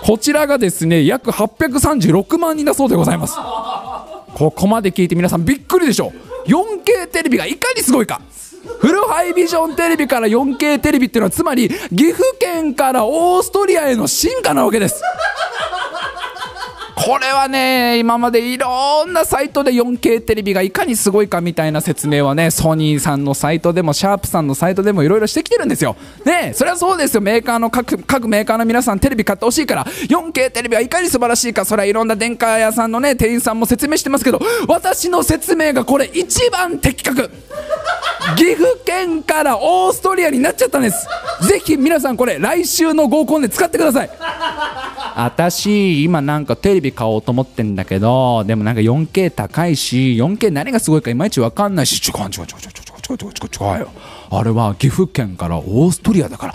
[0.05, 3.35] こちらがですね約836万人だそうでございます。
[4.35, 6.13] ここまで聞いて皆さんびっくりでしょ
[6.47, 8.21] 4K テレビがいかにすごいか。
[8.81, 15.03] フルハイビジョンテレビから 4K テレビっていうのはつまり岐阜県からオーストリアへの進化なわけです。
[17.05, 25.95] これはね今までいろんなサイトで 4K テレビがいかにすごいかみたいな説明はねソニーさんのサイトでもシャープさんのサイトでもいろいろしてきてるんですよ。
[26.25, 27.21] ねそれはそうですよ。
[27.21, 37.31] メーカーの各各メーカーの皆さんテレビ買ってほしいから 4K テレビはいかに素晴らしいかそれはいろんな電化屋さんのね店員さんも説明してますけど私の説明がこれ一番的確。
[38.37, 41.07] 岐阜県からオーストリアになっちゃったんです。
[41.49, 44.11] ぜひ皆さんこれ来週の合コンで使ってください。
[45.17, 53.91] 私今なんかテレビ買おうと思ってんだけどでもなんか 4K 高いし 4K 何がすごいかいまいち分かんないし違う違う違う違う違う違う違う違う違うよ
[54.31, 56.55] あれは岐阜県からオーストリアだから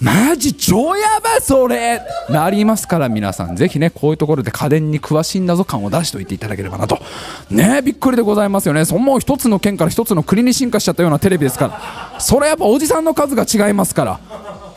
[0.00, 6.98] マジ超やばそれなりますから皆さんぜひねこういうところで家電に詳しいんだぞ感を出しておいていただければなと
[7.50, 11.68] ねえびっくりでございますよねそもう一つの県から一つの国に進化しちゃったようなテレビですか
[12.14, 14.20] らそれやっぱおじさんの数が違いますから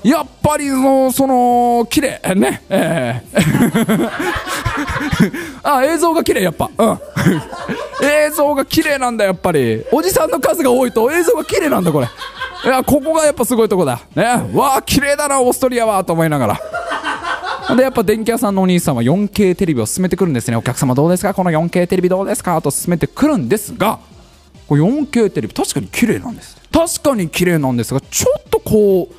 [0.04, 4.47] やっぱりそのその綺麗ねえー
[5.64, 6.70] あ映像が綺麗やっぱ。
[6.78, 7.00] うん。
[8.04, 9.84] 映像が綺麗なんだやっぱり。
[9.92, 12.08] おじさんの数が多いと映像が綺麗なんだこれ。
[12.66, 14.02] いやここがやっぱすごいとこだ。
[14.16, 14.24] ね。
[14.54, 16.48] わあ綺麗だなオーストリアはと思いなが
[17.68, 17.76] ら。
[17.76, 20.56] でやっぱ電気屋さんのお兄さんは 4K テレビを勧めてくるんですね。
[20.56, 21.34] お客様どうですか？
[21.34, 22.62] この 4K テレビどうですか？
[22.62, 24.00] と勧めてくるんですが
[24.68, 26.56] これ 4K テレビ確かに綺麗なんです。
[26.72, 29.16] 確かに綺麗なんですがちょっとこう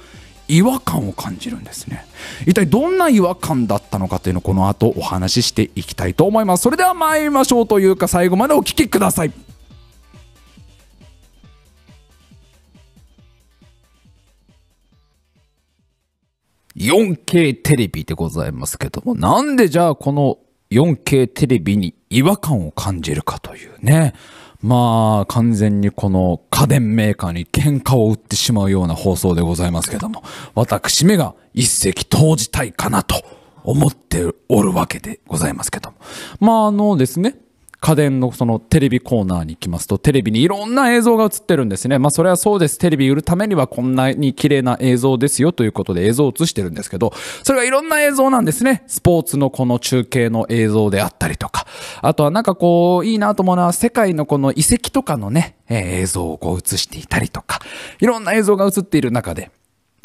[0.49, 2.05] 違和感を感じるんですね。
[2.47, 6.63] 一体どんな違和感だったのかというのをこの後お話ししていきたいと思います。
[6.63, 9.33] それでは参りましょうというか最後までお聞きください。
[16.77, 20.39] 4K テレビでございますけども、なんでじゃあこの
[20.71, 24.15] 4K テレビに違和感を感じるかというね。
[24.61, 30.23] まあ、完全にこの家電メーカーに喧嘩を売ってしまうような放送でございますけども、
[30.55, 33.23] 私めが一石投じたいかなと
[33.63, 35.97] 思っておるわけでございますけども。
[36.41, 37.37] まあ、あのですね、
[37.81, 41.99] 家電のそのテレビコーナーに行きますと、テレビにいろんな映像が映ってるんですね。
[41.99, 42.77] まあそれはそうです。
[42.79, 47.13] テレビ売るためにはこんなに綺麗な映像ですよということで映像を映してるんですけど、
[47.45, 48.83] それがいろんな映像なんですね。
[48.89, 51.67] スポーツのこの中継の映像であったりとか、
[52.03, 57.61] あとはなんかこう、いいなと思うのは世界のこの遺跡とかのね、え、映像をこう映していたりとか、
[58.01, 59.51] いろんな映像が映っている中で、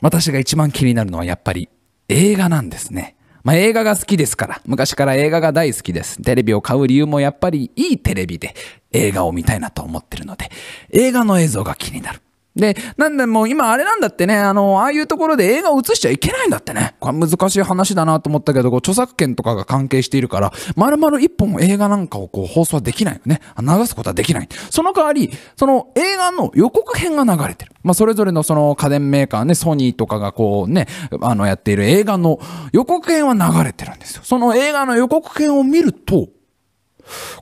[0.04, 1.70] 私が一番気になるのはやっぱり
[2.08, 3.16] 映画なんですね。
[3.44, 6.22] まあ、映画が好きですから、昔から映画が大好きです。
[6.22, 8.56] テレビを買う理由もやっぱりいいテレビで
[8.92, 10.50] 映画を見たいなと思ってるので、
[10.92, 12.22] 映画の映像が気になる。
[12.56, 16.96] で、なんでもう今あれなんだってね、あの、ああいうところで映画を映しちゃいけないんだってね。
[17.00, 23.42] これ難しい話だなと思ったけど、こう著作権とかが関係しているから、丸々一本映画なんかをこう放送はできないよね。
[23.60, 24.50] 流すことはできない。
[24.70, 27.72] その代わり、その映画の予告編が流れてる。
[27.82, 30.88] まあ、それぞれのその家電メーカーね、ソニーとかがこうね、
[31.22, 32.40] あの、やっている映画の
[32.72, 34.22] 予告編は流れてるんですよ。
[34.24, 36.28] その映画の予告編を見ると、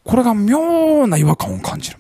[0.04, 1.98] これが妙な違和感を感じる。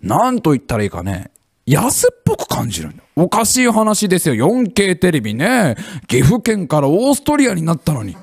[0.00, 1.31] なんと言ったらいいかね。
[1.66, 4.34] 安っぽく感じるおかしい話ですよ。
[4.34, 5.76] 4K テレビね。
[6.08, 8.16] 岐阜県からオーストリアになったのに。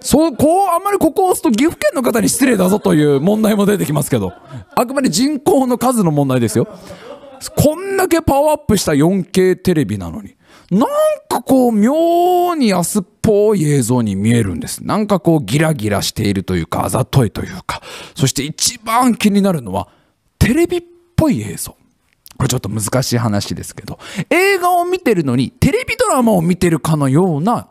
[0.00, 4.32] そう、こう、あんまりここを押すと岐阜県の方に失礼だぞという問題も出てきますけど。
[4.74, 6.66] あくまで人口の数の問題ですよ。
[7.56, 10.34] こんだけパワーアップした 4K テレビなのに。
[10.70, 10.88] なん
[11.28, 14.84] かこう、妙に安っぽい映像に見えるんです。
[14.84, 17.82] なんかこう、ギラギラしているというか、あざといというか。
[18.16, 19.88] そして一番気になるのは、
[20.38, 20.82] テレビっ
[21.16, 21.77] ぽい映像。
[22.38, 23.98] これちょっと難しい話ですけど、
[24.30, 27.68] 映画を見てるのにテレビドラマを見てるかのような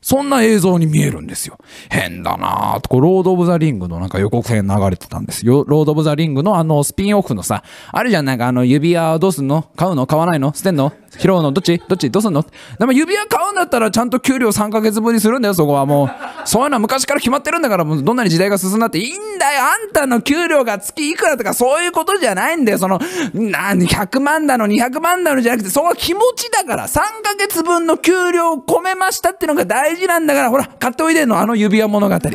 [0.00, 1.58] そんな映像に見えるんですよ。
[1.90, 5.64] 変だなぁと、ロード・オブ・ザ・リングのなんか予告編流れてたんですよ。
[5.66, 9.70] ロード・オブ・ザ・リングのあの、スピンオフのさ、あるじゃん、なんかあの、指輪どうすんの？
[9.74, 10.06] 買うの？
[10.06, 10.54] 買わないの？
[10.54, 10.92] 捨てんの？
[11.16, 11.52] 拾うの？
[11.52, 11.78] どっち？
[11.88, 12.10] どっち？
[12.10, 12.44] どうすんの？
[12.78, 16.10] でも指輪買うんだったらちゃんと給料3ヶ月分にするんだよ、そこはもう。
[16.44, 19.62] そういうのは昔から決まってるんだから、もうどんなに時代が進んだっていいんだよ。
[19.64, 22.78] あんたの給料が月いくらとかそういうことじゃないんだよ。
[22.78, 22.98] その、
[23.34, 32.14] な、100万だの、200万だのじゃなくて、そこは気持ちだから、3ヶ月分の給料を込めましたってのが大事なんだから、ほら、買っておいでの、あの指輪物語。
[32.14, 32.32] ね。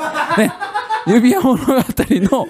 [1.05, 2.47] 指輪物語の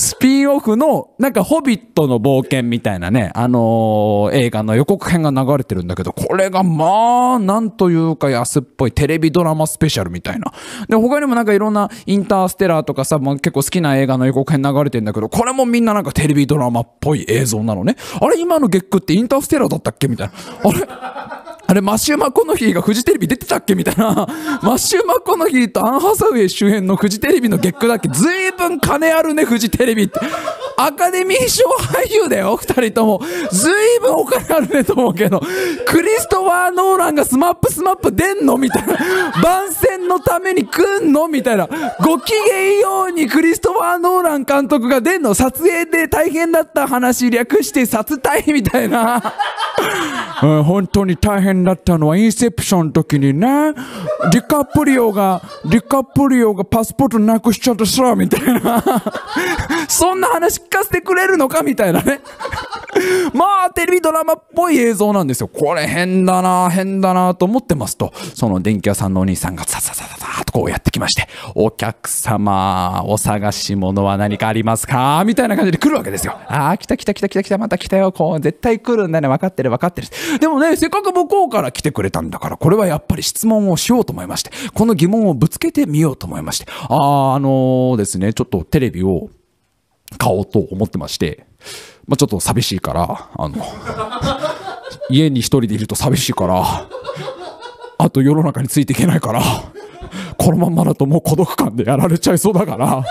[0.00, 10.52] スピンオフの、なんか、ホビットの冒険みたいなね、あのー、映画の予告編が流れてるんだけど、これがまあ、なんというか安っぽいテレビドラマスペシャルみたいな。
[10.88, 17.96] で、他にもなんかいろんなインターステラーとかさ、まあ、結構好きな映画の予告編流れてるんだけど、これもみんななんかテレビドラマっぽい映像なのね。
[18.20, 20.32] あれ今の月9ってインターステラーだったっけみたいな。
[20.70, 20.88] あれ？
[21.66, 24.26] あれ、マシュー・マコノヒーがフジテレビ出てたっけみたいな。
[24.60, 30.20] マシュー・マコノヒーとアン・ハサウェイ主演のフジテレビの月9だっけずいぶん金あるね、フジテレビって。
[30.76, 33.20] アカデミー賞俳優だよ、二人とも。
[33.50, 35.42] ずいぶんお金あるねと思うけど。
[35.86, 38.96] クリストファー・ノーランがスマップスマップ出んのみたいな。
[39.42, 41.68] 番宣のために来んのみたいな。
[42.02, 49.22] ご機嫌ようにクリストファー・ノーラン監督が出んの撮影で大変だった話略して撮体みたいな。
[50.42, 53.74] うん本当に大変だったのはインセプションの時にね、
[54.32, 58.82] ディカプリオが、ディカプリオがパスポートなくしちゃってさ、みたいな。
[59.88, 62.20] そんな話聞かせてくれるのかみたいなね。
[63.34, 65.48] まあ、テレビドラマっぽい映像なんですよ。
[65.48, 75.22] これ変だな、変だなと思ってますと、その電気屋さんのお兄さんがさささささとこうやってきまして、お客様、お探し物は何かありますか？
[75.24, 76.34] みたいな感じで来るわけですよ。
[76.48, 78.12] ああ、来た来た来た来た来た、また来たよ。
[78.12, 79.28] こう、絶対来るんだね。
[79.28, 80.08] 分かってる分かってる。
[80.40, 89.28] でもね、せっかく向こうから来てくれたんだから、これはやっぱり質問をしようと思いまして、この疑問をぶつけてみようと思いまして、ああ、あのーですね、ちょっとテレビを
[90.18, 91.46] 買おうと思ってまして、
[92.06, 93.56] まあ、ちょっと寂しいから、あの、
[95.10, 96.86] 家に一人でいると寂しいから、
[97.98, 99.42] あと世の中についていけないから、
[100.36, 103.04] このまんまだともう孤独感でやられちゃいそうだから、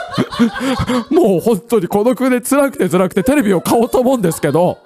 [1.11, 4.79] もう本当に孤独で辛くて辛くてテレビを買おうと思うんですけど、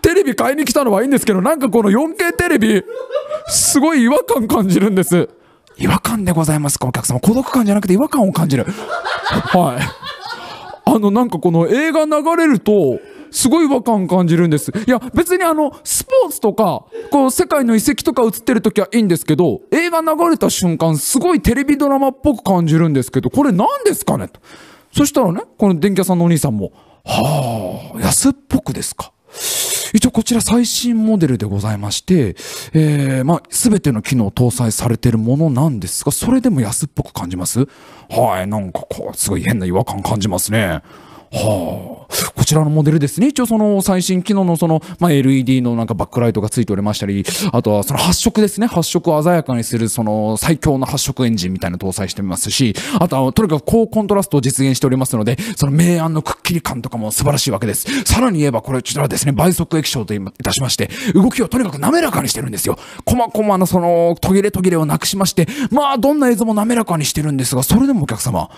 [0.00, 2.82] テレビ買いに来たのはいいんですけど、なんかこの 4K テレビ、
[3.48, 5.28] すごい違和感感じるんです。
[5.76, 7.20] 違和感でございますか、お客様。
[7.20, 8.64] 孤独感じゃなくて違和感を感じる。
[8.64, 9.82] はい。
[10.84, 14.70] あの、なんかこの映画流れると、すごい違和感感じるんです。
[14.86, 24.40] いや、別にあの、スポーツとか、こう、世界の遺跡とか映ってる時はいいんですけど、映画流れた瞬間、すごいテレビドラマっぽく感じるんですけど、これ何ですかねと。
[24.92, 26.72] そしたらね、この電気屋さんのお兄さんも、
[27.04, 29.12] はあ、安っぽくですか。
[29.92, 32.34] 一応こちら最新モデルでございまして、
[32.72, 37.66] えー、まあ、すべての機能搭載されているものなんですが、それでも安っぽく感じます
[38.08, 40.82] はい、なんかこう、すごい変な違和感感じますね。
[41.32, 43.28] はあ、こちらのモデルですね。
[43.28, 48.66] 一応その最新機能のその、まあ、LED のなんかバックライトがついておりましたり、あとはその発色ですね。
[48.66, 57.86] 発色を鮮やかにするその最強の発色エンジンみたいな搭載してますし、あとはとにかく高コントラストを実現しておりますので、その明暗のくっきり感とかも素晴らしいわけです。
[58.04, 62.76] さらに言えばこれこちらですね、倍速液晶といたしまして、動きをとにかく滑らかにしてるんですよ。
[63.06, 68.50] 細々のその途切れ途切れをなくしまして、まあどんな映像も滑らかにしてるんですが、それでもお客様、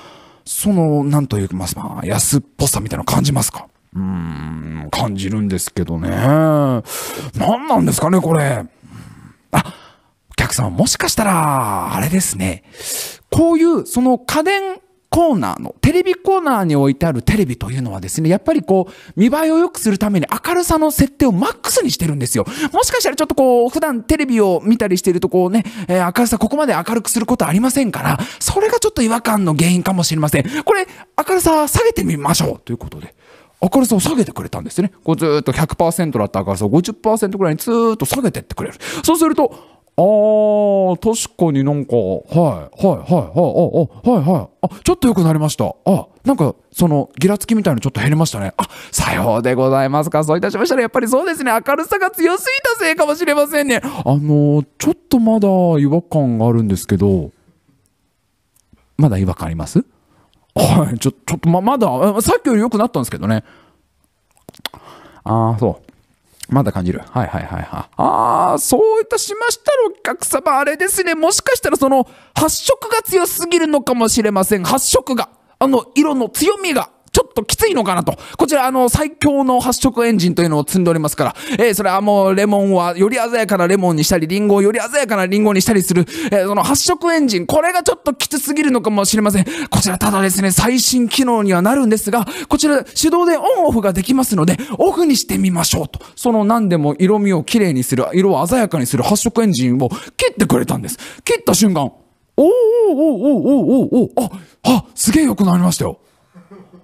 [0.45, 3.69] その、なんと言いますか、安っぽさみたいなの感じますか？
[3.95, 6.11] うーん、感じるんですけどね。
[6.11, 6.83] 何
[7.69, 8.65] なんですかね、これ。
[9.53, 9.75] あ、
[10.31, 12.65] お客様、もしかしたら、あれですね。
[13.31, 14.81] こういう、その家電
[15.15, 22.45] コーナーの、テレビコーナーに置いてあるテレビというのはですね、やっぱりこう、見栄えを良くするために明るさの設定をマックスにしてるんですよ。
[22.73, 30.65] もしかしたらちょっとこう、普段テレビを見たりしてるとこうね、えー明るさここまで明るくすることありませんから、それがちょっと違和感の原因かもしれません。
[30.65, 33.15] これ、明るさ下げてみましょうということで。
[33.73, 34.91] 明るさを下げてくれたんですね。
[35.05, 38.79] こうずーっと100%だった明るさを50%ぐらいにずーっと下げてってくれる。
[39.05, 43.31] そうすると、あー、確かになんか、はい、はい、はい、はい、
[44.05, 44.49] あ、あ、はい、はい。
[44.63, 45.73] あ、ちょっと良くなりました。
[45.85, 48.55] あ、なんか、その、ギラつきみたいなのちょっと減りましたね。
[48.57, 50.25] あ、さようでございますか。
[50.25, 51.53] そういたしましたら、やっぱりそうですね。
[51.53, 53.81] 明るさが強すぎたせいかもしれませんね。
[53.85, 57.31] あのー、ちょっとまだ違和感があるんですけど、
[58.97, 59.85] まだ違和感あります？
[60.57, 61.89] はい、ちょ、ちょっとま、まだ、
[62.21, 63.45] さっきより良くなったんですけどね。
[65.23, 65.84] ああ、そう。
[66.49, 67.01] まだ感じる。
[67.11, 67.95] はいはいはいはい。
[67.97, 71.15] ああ、そういたしましたらお客様、あれですね。
[71.15, 74.65] もしかしたらその、発色が強すぎるのかもしれません。
[74.65, 75.31] 発色が。
[75.59, 76.91] あの、色の強みが。
[77.15, 78.17] ちょっときついのかなと。
[78.37, 89.47] こちら、あの、最強の発色エンジンというのを積んでおりますから、えーそれはもう、レモンはより鮮やかなレモンにしたり、リンゴをより鮮やかなリンゴにしたりする、えーその発色エンジン、これがちょっときつすぎるのかもしれません。
[89.71, 96.01] こちら、ただですね、最新機能にはなるんですが、こちら、手動でオンオフができますので、オフにしてみましょうと。
[96.17, 100.99] その何でも色味をきれいにする、色を鮮やかにする発色エンジンを切ってくれたんです。
[101.25, 101.93] 切った瞬間、
[102.37, 102.49] おーおー
[102.93, 104.31] おーおーおーおーおー
[104.65, 105.99] あ、あ、すげえ良くなりましたよ。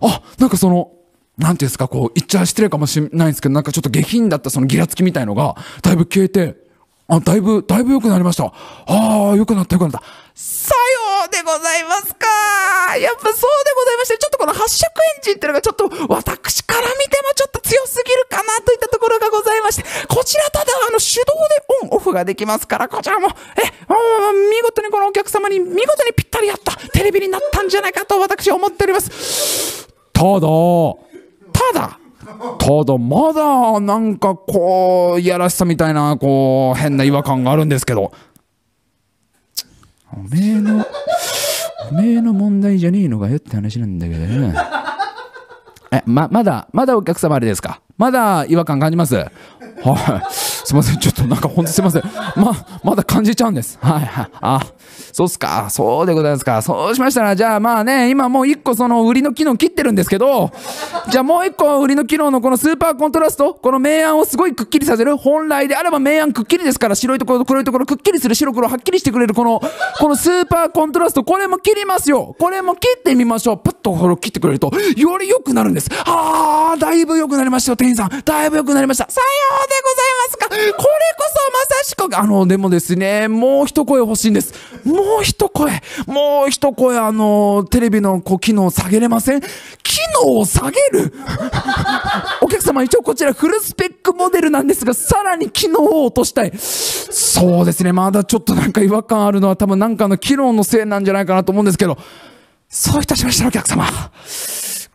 [0.01, 0.93] あ、なんかその、
[1.39, 6.57] なんていうんですか、こう、言っちゃ失礼かもしれないんですけど、なんかちょっと下品だったそのギラつきみたいのが、だいぶ消えて、
[7.09, 8.45] あ、だいぶ、だいぶ良くなりました。
[8.45, 8.53] あ
[9.33, 10.03] あ、良くなった良くなった。
[10.35, 12.27] さようでございますか
[12.97, 23.31] やっぱそうでございまして、ちょっとこの発色エンジンっていうのがちょっと私から見てもちょっと強すぎるかなといったところがございまして、こちらただあの手動でオンオフができますから、こちらも、え、
[23.91, 23.97] も
[24.31, 29.80] う見事にこのお客様に見事にぴったり合ったテレビになったんじゃないかと私思っております。
[30.21, 30.47] ただ、
[31.51, 31.99] ただ、
[32.59, 38.13] ただ、まだ、なんかこう、いやらしさみたいな、こう、変な違和感があるんですけど。
[40.13, 40.85] おめえの、
[41.91, 44.55] おめえの問題じゃねえのかよって話なんだけどね。
[45.93, 47.81] え、ま、まだ、まだお客様あれですか？
[47.97, 49.17] まだ違和感感じます？
[49.17, 49.31] はい。
[50.71, 50.99] すいません。
[51.01, 52.03] ちょっとなんかほんとすいません。
[52.37, 52.55] ま、
[52.85, 53.77] まだ感じちゃうんです。
[53.83, 54.29] はいはい。
[54.41, 54.61] あ、
[55.13, 55.69] そうっすか。
[55.69, 56.63] そうでございますか。
[56.63, 60.53] そうしましたら、じゃあまあね、今もう一個その売りの機能切ってるんですけど、
[61.11, 65.17] じゃあもう一個売りの機能のこのスーパーコントラスト、この明暗をすごいくっきりさせる。
[65.17, 69.61] 本来であれば明暗くっきりですから、白いところと黒いところくっきりする白黒はっきりしてくれるこの、
[69.99, 72.37] このスーパーコントラスト、これも切りますよ。
[72.39, 73.59] これも切ってみましょう。
[73.59, 75.89] パッとこれを切ってくれると、より良くなるんです。
[76.07, 78.23] あー、だいぶ良くなりましたよ、店員さん。
[78.25, 79.11] だいぶ良くなりました。
[79.11, 79.27] さよ
[79.65, 80.60] うでございますか。
[80.61, 84.55] これこそまさしく、あの、でもですね、もう一声欲しいんです。
[84.85, 89.41] もう一声、もう一声、あの、テレビのこう機能下げれません？
[89.41, 89.47] 機
[90.23, 91.13] 能を下げる？
[92.43, 96.53] お客様、一応こちらフルスペックモデルなんですが、さらに機能を落としたい。
[96.59, 101.99] そうですね、まだちょっとなんか違和感あるのは多分なんかの機能のせいなんじゃないかなと思うんですけど、
[102.69, 103.87] そういたしましたお客様。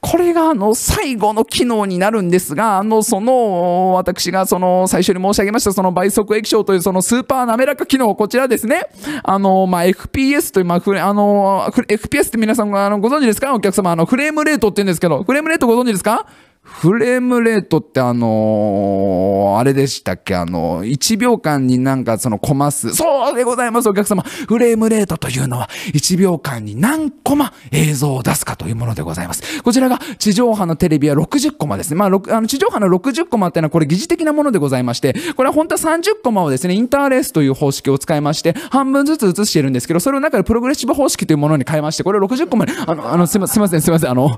[0.07, 8.87] これがあの最後の機能になるんですが、あのその私がその最初に申し上げましたその倍速液晶というそのスーパー滑らか機能、こちらですね。
[9.23, 13.53] あの、ま、FPS という、まあ、あの、FPS って皆さんがあのご存知ですか？
[13.55, 16.27] お客様、あのフレームレートって言うんですけど、フレームレートご存知ですか？
[16.66, 20.36] フレームレートってあのー、あれでしたっけ？
[20.36, 24.24] あの、1秒間になんかそのコマ数、そうでございますお客様。
[24.24, 29.61] フレームレートというのは1秒間に何コマ映像を出すかというものでございます。
[29.61, 31.97] こちらが地上波のテレビは60コマですね。
[31.97, 44.36] まあ、あの地上波の60コマっていうのはこれ疑似的なものでございまして、これは本当は30コマをですね、インターレースという方式を使いまして、半分ずつ映しているんですけど、それを中でプログレッシブ方式というものに変えまして、これを60コマに、あの、あの、すいません、すいません、あの、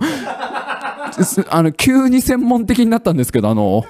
[1.50, 3.86] あの、急に専門的になったんですけど、あの、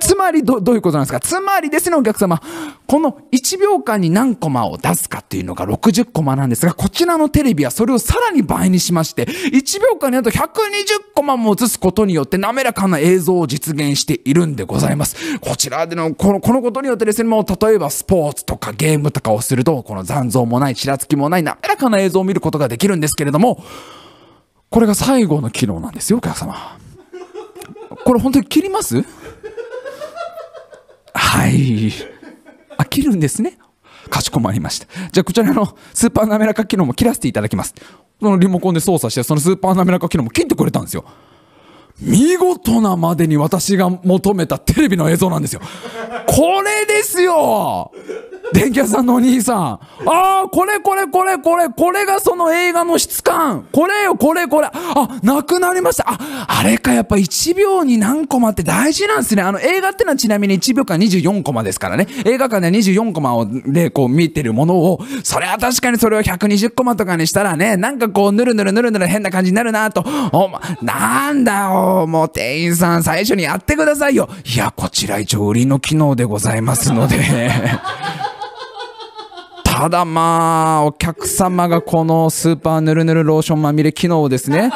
[0.00, 1.20] つまりど、どういうことなんですか？
[1.20, 2.40] つまりですね、お客様。
[2.86, 10.44] この1秒間に何コマを出すかっていうのが60コマなんですが、こちらのテレビはそれをさらに倍にしまして、1秒間にあと120
[11.14, 15.38] コマも映すことによって滑らかな映像を実現しているんでございます。
[15.40, 23.62] こちらでの、この、このことによってですね、もう例えばスポーツとかゲームとかをすると、この残像もない、ちらつきもない滑らかな映像を見ることができるんですけれども、
[24.76, 26.76] これが最後の機能なんですよ、お客様。
[28.04, 29.02] これ本当に切ります？
[31.14, 31.90] はい。
[32.76, 33.56] あ、切るんですね。
[34.10, 34.86] かしこまりました。
[35.12, 37.74] じゃあこちらのスーパー滑らか機能も切らせていただきます。
[38.20, 41.06] そのリモコンで操作して、そのスーパー滑らか機能も切ってくれたんですよ。
[42.00, 45.60] 見事なまでに私が求めたテレビの映像なんですよ。
[46.26, 47.92] これですよ
[48.52, 49.58] 電気屋さんのお兄さん。
[49.64, 49.80] あ
[50.44, 53.66] あ、これこれこれこれ、これがその映画の質感。
[53.72, 54.68] これよ、これこれ。
[54.72, 56.04] あ、なくなりました。
[56.08, 59.42] あ、あれか、やっぱ1秒に何コマって大事なんですね。
[59.42, 62.06] あの、映画ってのはちなみに1秒間24コマですからね。
[62.24, 70.04] 映画館で24コマを、で、こう見てるものを、それは確かにそれを120コマとかにしたらね、なんかこう、ぬるぬるぬるぬる変な感じになるなと。
[70.32, 74.28] おま、なんだよ、もう店員さん最初にやってくださいよ。
[74.44, 77.16] いや、こちら一応売りの機能でございますので。
[79.64, 84.72] ただまあ、お客様がこのスーパーぬるぬるローションまみれ機能をですね、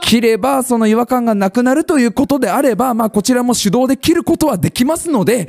[0.00, 5.46] 切ればその違和感がなくなるということであれば、まあこちらも手動で切ることはできますので、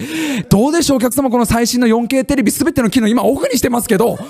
[0.48, 4.18] どうでしょうお客様この最新の 4K テレビすべての機能今オフにしてますけど、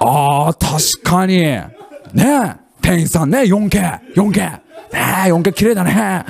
[0.00, 1.36] ああ、確かに。
[1.38, 1.70] ね
[2.14, 4.34] え、店員さんね、4K、4K。
[4.34, 4.60] ね
[4.92, 5.94] え、4K 綺麗だね。
[5.96, 6.26] あ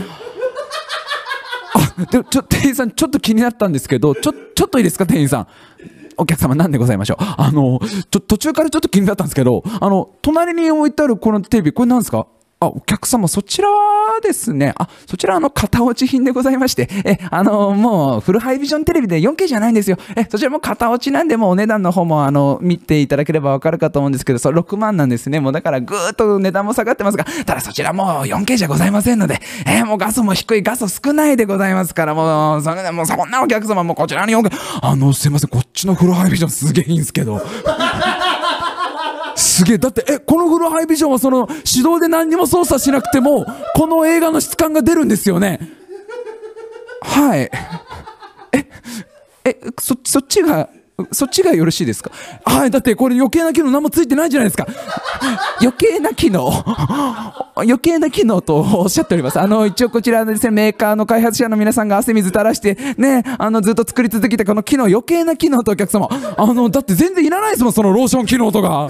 [2.12, 5.46] で、ちょ、店員さん、ちょっと気になったんですけど、ちょ、ちょっといいですか、店員さん。
[6.16, 7.24] お客様なんでございましょう。
[7.38, 12.28] あの、ちょ、途中からちょっと気になったんですけど、あの、隣に置いてあるこのテレビ、これなんですか？
[12.64, 13.68] あ、お客様、そちら
[14.22, 19.98] ですね、あ、そちらあの、型落ち品でございまして、え、あの、もう、フルハイビジョンテレビで 4K じゃないんですよ。
[20.16, 25.40] え、そちらも型落ちなんで、もうお値段の方も、あの、見ていただければわかるかと思うんですけど、それ6万なんですね。
[25.40, 34.52] もうだから、ぐーっと値段も下がってますが、ただそちらも 4K じゃございませんので、えもうガスも低い、ガス少ないでございますから、もう、それもうそんなお客様もこちらに 4K、
[34.82, 37.40] あの、すいません、こっちのフルハイビジョンすげえいいんですけど。
[39.36, 39.78] すげえ。
[39.78, 45.60] だって、え、このフルハイビジョンはその、手動で何にも操作しなくても、この映画の質感が出るんですよね。
[47.00, 47.50] はい。
[48.52, 48.68] え、
[49.44, 50.68] え、そ、そっちが、
[51.10, 52.12] そっちがよろしいですか？
[52.44, 54.66] はい、だってこれ余計な機能何もついてないじゃないですか。
[55.60, 56.52] 余計な機能？
[57.56, 59.40] 余計な機能とおっしゃっております。
[59.40, 66.08] あの、一応こちらですね、メーカーの開発者の皆さんが汗水垂らして、ね、あの、ずっと作り続けてこの機能、余計な機能とお客様。
[66.36, 68.88] あの、だって全然いらないですもん、そのローション機能とか。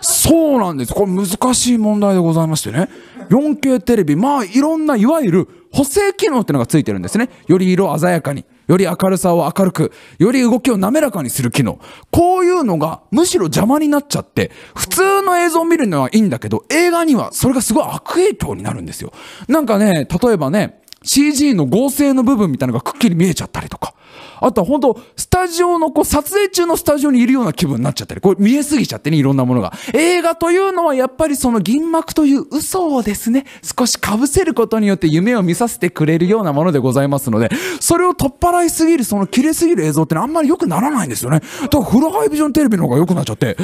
[0.00, 0.94] そうなんです。
[0.94, 2.88] これ難しい問題でございましてね。
[3.30, 7.30] 4K テレビ、まあいろんないわゆる補正機能っていうのがついてるんですね。
[7.48, 8.44] より色鮮やかに。
[8.66, 11.78] より明るさを明るく、より動きを滑らかにする機能。
[12.10, 19.12] こういうのがむしろ邪魔になっちゃって、普通の映像を見るのはいいんだけど、映画にはそれがすごい悪影響になるんですよ。
[19.48, 23.94] なんかね、例えばね、CG の合成の部分みたいなのがくっきり見えちゃったりとか。
[24.40, 29.72] あとは本当スタジオの、こう、撮影中のスタジオにいるような気分になっちゃったり、これ見えすぎちゃってね、いろんなものが。
[29.94, 41.40] 映画というのはやっぱりその銀幕という嘘をですね、少し被せることによって夢を見させてくれるようなものでございますので、それを取っ払いすぎる、その綺麗すぎる映像ってのはあんまり良くならないんですよね。
[41.62, 43.56] だからフルハイビジョンテレビの方が良くなっちゃって、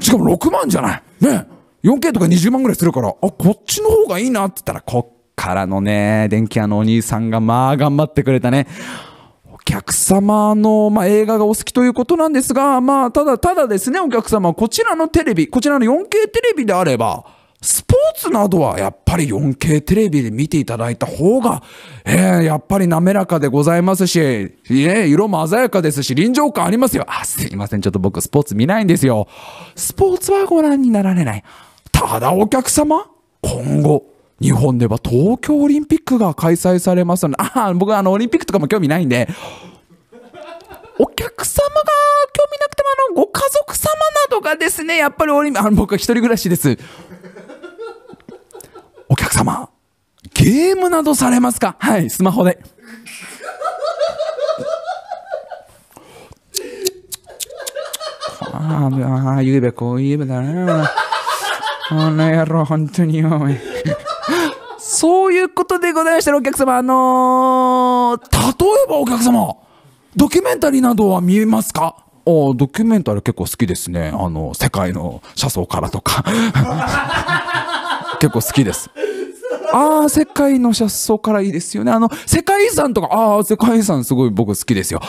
[0.00, 1.02] しかも6万じゃない。
[1.20, 1.46] ね。
[1.84, 8.66] 4K とか20万ぐらいするから、あ、こっちの方がいいなって言ったら、こっからのね、電気屋のお兄さんがまあ頑張ってくれたね。
[9.52, 17.24] お客様の、まあ、映画がお好きということなんですが、まあ、ただ、ただですね、お客様、こちらのテレビ、こちらの 4K テレビであれば、
[17.62, 21.62] スポーツなどはやっぱり 4K テレビで見ていただいた方が、
[22.04, 27.04] えー、やっぱり滑らかでございますし、えー、色も鮮やかですし、臨場感ありますよ。
[27.08, 27.80] あ、すいません。
[27.80, 29.26] ちょっと僕スポーツ見ないんですよ。
[29.74, 31.44] スポーツはご覧になられない。
[31.92, 33.06] ただお客様、
[33.42, 34.04] 今後、
[34.40, 39.28] 日本では東京オリンピックが開催されますので、ああ、僕はあのオリンピックとかも興味ないんで、
[40.98, 41.74] お客様が
[42.32, 43.98] 興味なくてもあの、ご家族様な
[44.30, 46.78] どがですね、やっぱりオリンピック、あの、僕は一人暮らしです。
[49.08, 49.70] お客様、
[50.34, 51.76] ゲームなどされますか？
[51.78, 52.58] はい、スマホで。
[58.52, 58.90] あ
[59.38, 60.90] あ、言えばこう言えばだな。
[61.88, 63.56] あの野郎、本当におい。
[64.78, 69.56] そういうことでございましたら、お客様、あのー、例えばお客様、
[70.14, 71.96] ドキュメンタリーなどは見えますか？
[72.24, 74.10] おドキュメンタリー結構好きですね。
[74.14, 76.24] あの、世界の車窓からとか。
[78.20, 78.90] 結構好きです。
[79.72, 81.92] ああ、世界の車窓からいいですよね。
[81.92, 85.00] あの、世界遺産とか、ああ、世界遺産すごい僕好きですよ。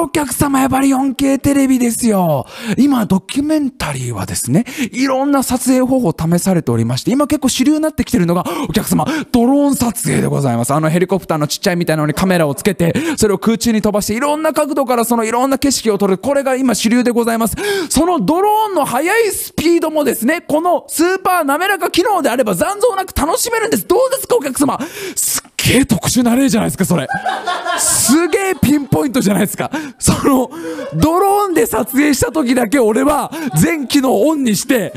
[0.00, 2.46] お客様やっぱり 4K テレビですよ。
[2.76, 10.74] 今ドキュメンタリーはですね、いろんな撮影方法を試されておりまして、今結構主流になってきてるのがお客様、ドローン撮影でございます。
[10.74, 16.18] あのヘリコプターのちっちゃいみたいなのにカメラをつけて、それを空中に飛ばしていろんな角度からそのいろんな景色を撮る。
[16.18, 17.56] これが今主流でございます。
[17.88, 23.86] そのドローンの速いスピードもですね、このスーパー滑らか機能であれば残像なく楽しめるんです。
[23.86, 24.78] どうですかお客様？
[25.14, 27.06] すっげえ特殊な例じゃないですか、それ。
[27.78, 29.70] すげえピンポイントじゃないですか。
[29.98, 30.50] その、
[30.94, 34.92] ドローンで撮影した時だけ俺は全機能オンにして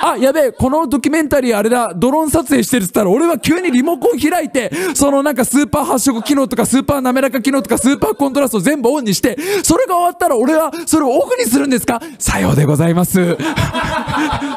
[0.00, 12.00] あ、やべえ、このドキュメンタリーあれだ、ドローン撮影してるっつったら俺は急にリモコン開いて、そのなんかスーパー発色機能とかスーパー滑らか機能とかスーパーコントラスト全部オンにして、それが終わったら俺はそれをオフにするんですか？
[12.18, 13.36] さようでございます。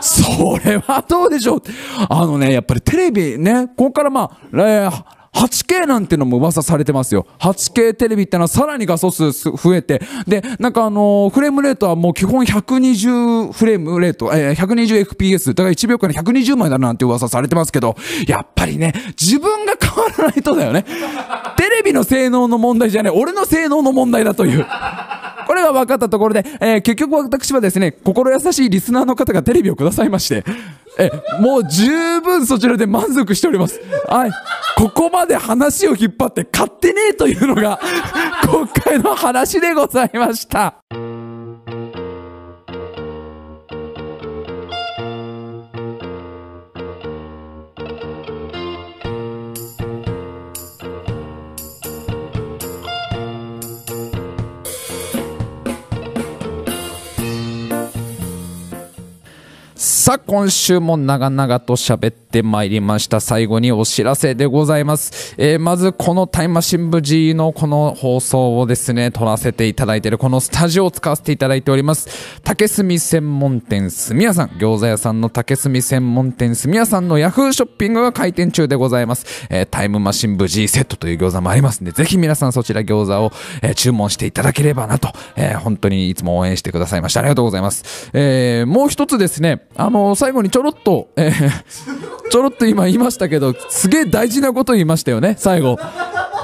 [0.01, 1.61] それはどうでしょう
[2.09, 4.90] あのね、やっぱりテレビね、ここからまあ、
[5.33, 7.25] 8K なんてのも噂されてますよ。
[7.39, 17.95] 8K テレビってのはさらに画素数増えて、で、なんかあのー、フレームレートはもう基本120フレームレート、えー、120fps、だから1秒間に120枚だなんて噂されてますけど、
[18.27, 20.83] やっぱりね、自分が変わらないとだよね。
[21.57, 24.67] テレビの性能の問題じゃない、俺の性能の問題だという。
[25.47, 30.45] これが分かったところで、えー、結局私はですね、心優しいリスナーの方がテレビをくださいまして、
[30.97, 33.79] え、もう十分そちらで満足しております。
[34.07, 34.31] はい。
[34.77, 37.79] ここまで話を引っ張って買ってねえというのが、
[38.43, 40.75] 今回の話でございました。
[60.11, 63.21] さあ、今週も長々と喋ってまいりました。
[63.21, 65.35] 最後にお知らせでございます。
[65.37, 72.09] えー、まず、このタイムマシン部 G のこの放送をですね、撮らせていただいているこのスタジオを使わせていただいております。
[72.43, 79.47] 竹炭専門店すみやさん、餃子屋さんの竹炭専門店すみやさんのヤフーショッピングが開店中でございます。
[79.49, 83.31] えー、タイムマシン部 G セットという餃子もありますんで、ぜひ皆さんそちら餃子を、
[83.61, 87.21] えー、注文していただければなと、え本当にいつも応援してくださいました。
[87.21, 88.11] ありがとうございます。
[88.11, 91.51] えもう一つですね、あの最後にちょろっと、えー、
[92.29, 95.77] ちょろっと今言いましたけど、すげえ大事なこと言いましたよね、最後。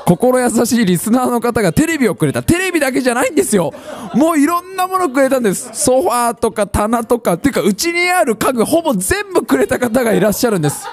[0.06, 2.42] 心優しいリスナーの方がテレビをくれた。
[2.42, 3.74] テレビだけじゃないんですよ。
[4.14, 5.70] もういろんなものくれたんです。
[5.74, 10.88] ソファーとか棚とか、っていうかうちにある家具ほぼ全部くれた方がいらっしゃるんです。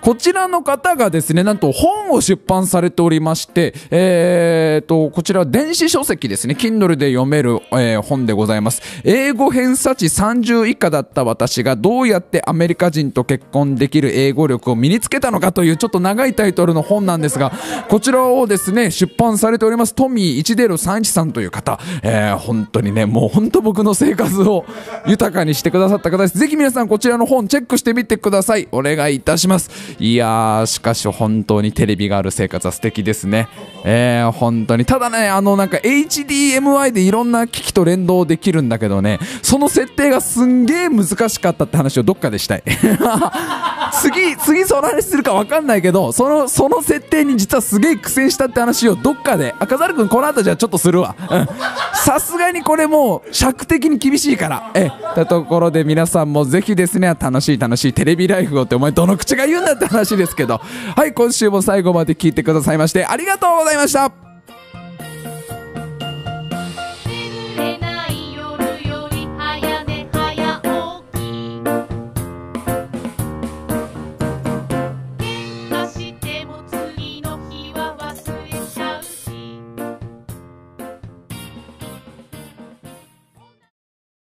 [0.00, 6.54] こちらの方がですね、なんと本を出版されておりまして、えーと、こちらは電子書籍ですね。
[6.58, 8.82] Kindle で読める、えー本でございます。
[9.04, 17.52] 英語偏差値30以下だった私がどうやってアメリカ人と結婚できる英語力を身につけたのかというちょっと長いタイトルの本なんですが、
[17.88, 24.64] こちらをですね、出版されておりますトミー一デロ三一さんという方、えー本当にね、もう本当僕の生活を
[25.06, 26.38] 豊かにしてくださった方です。
[26.38, 28.68] ぜひ皆さんこちらの本チェックしてみてください。
[28.72, 29.70] お願いいたします。
[29.98, 33.48] いやー、しかし本当にテレビがある生活は素敵ですね。
[33.84, 34.84] えー、本当に。
[34.84, 42.62] ただね、あのなんか HDMI でいろんな機器と連動できるんだけどね、その設定がすんげー難しかったって話をどっかでしたい。
[44.00, 51.14] 次、次その話するか分かんないけど、その、その設定に実はすげえ苦戦したって話をどっかで、赤猿くんこの後じゃあちょっとするわ。
[51.94, 54.70] さすがにこれもう尺的に厳しいから。
[54.74, 60.60] え、たところで皆さんもぜひですね、楽しい楽しいテレビライフをってお前どの口が言うんだって話ですけど、
[60.96, 64.21] はい、今週も最後後まで聞いてくださいましてありがとうございました。